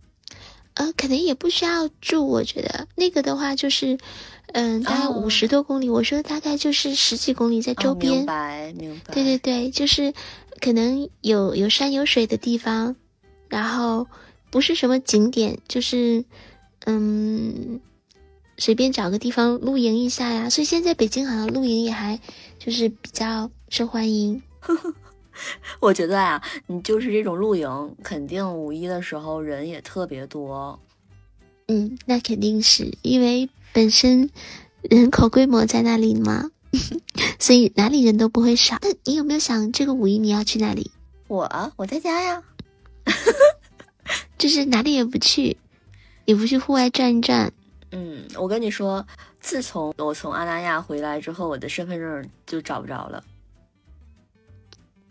[0.75, 3.99] 呃，可能也不需要住，我觉得那个的话就是，
[4.55, 5.91] 嗯，大概五十多公里。
[5.91, 8.11] 我说大概就是十几公里在周边。
[8.11, 9.13] 明白，明白。
[9.13, 10.15] 对对对，就是
[10.63, 12.97] 可能有有山有水的地方，
[13.49, 14.07] 然后
[14.51, 16.25] 不是什么景点，就是
[16.87, 17.79] 嗯，
[18.57, 20.49] 随便找个地方露营一下呀。
[20.49, 22.19] 所以现在北京好像露营也还
[22.65, 24.41] 就是比较受欢迎。
[25.81, 30.79] 我觉得啊，你就是这种露营，肯定五一的时候人也特别多。
[31.67, 34.31] 嗯，那肯定是因为本身
[34.83, 36.51] 人口规模在那里嘛，
[37.41, 38.79] 所以哪里人都不会少。
[38.81, 40.93] 那你有没有想这个五一你要去哪里？
[41.27, 42.43] 我我在家呀，
[44.39, 45.57] 就是哪里也不去，
[46.27, 47.53] 也不去户外转一转。
[47.91, 49.05] 嗯，我跟你说，
[49.43, 53.23] 自从我从阿那亚回来之后，我的身份证就找不着了。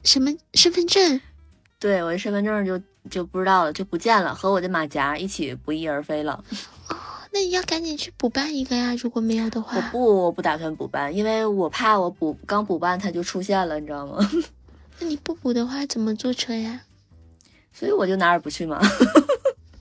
[0.03, 1.21] 什么身份证？
[1.77, 6.43] 对，我的身份证就就不知道了，就不见了，和我的马甲一起不翼而飞了。
[6.87, 6.95] 哦，
[7.31, 8.95] 那你要赶紧去补办一个呀！
[8.95, 14.17] 如果没有的话，我不，我不打算补办，因为我怕我补刚补办它就出现了，你知道吗？
[14.99, 16.81] 那你不补的话，怎么坐车呀？
[17.73, 18.79] 所以我就哪儿也不去嘛。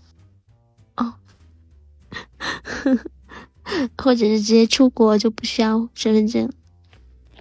[0.96, 1.14] 哦，
[3.98, 6.50] 或者是直接出国就不需要身份证。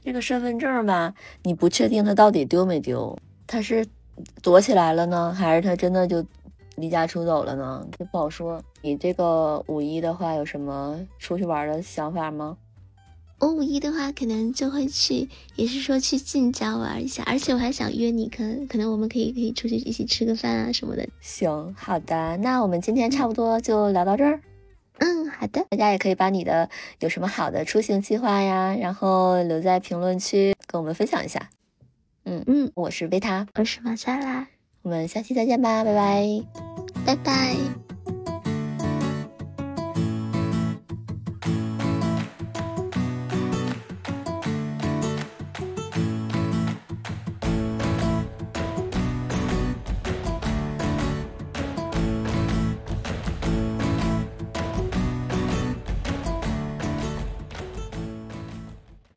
[0.03, 1.13] 这个身份证吧，
[1.43, 3.85] 你不确定它到底丢没丢，它是
[4.41, 6.25] 躲起来了呢，还是它真的就
[6.77, 7.85] 离家出走了呢？
[7.97, 8.61] 这不好说。
[8.81, 12.57] 你这个五一的话，有什么出去玩的想法吗？
[13.39, 21.07] 我五一的话，可能就会去，也是说去近郊玩一下，而且我还想约你，可能可能我们可以可以出去一起吃个饭啊什么的。
[21.21, 24.41] 行，好的，那我们今天差不多就聊到这儿。
[24.99, 26.69] 嗯，好的，大家也可以把你的
[26.99, 31.49] 有什么好的出行计划呀，然后留在评论区跟我们分享一下。
[32.25, 34.47] 嗯嗯，我是贝塔，我是玛莎拉，
[34.81, 36.43] 我们下期再见吧，拜拜，
[37.05, 37.88] 拜拜。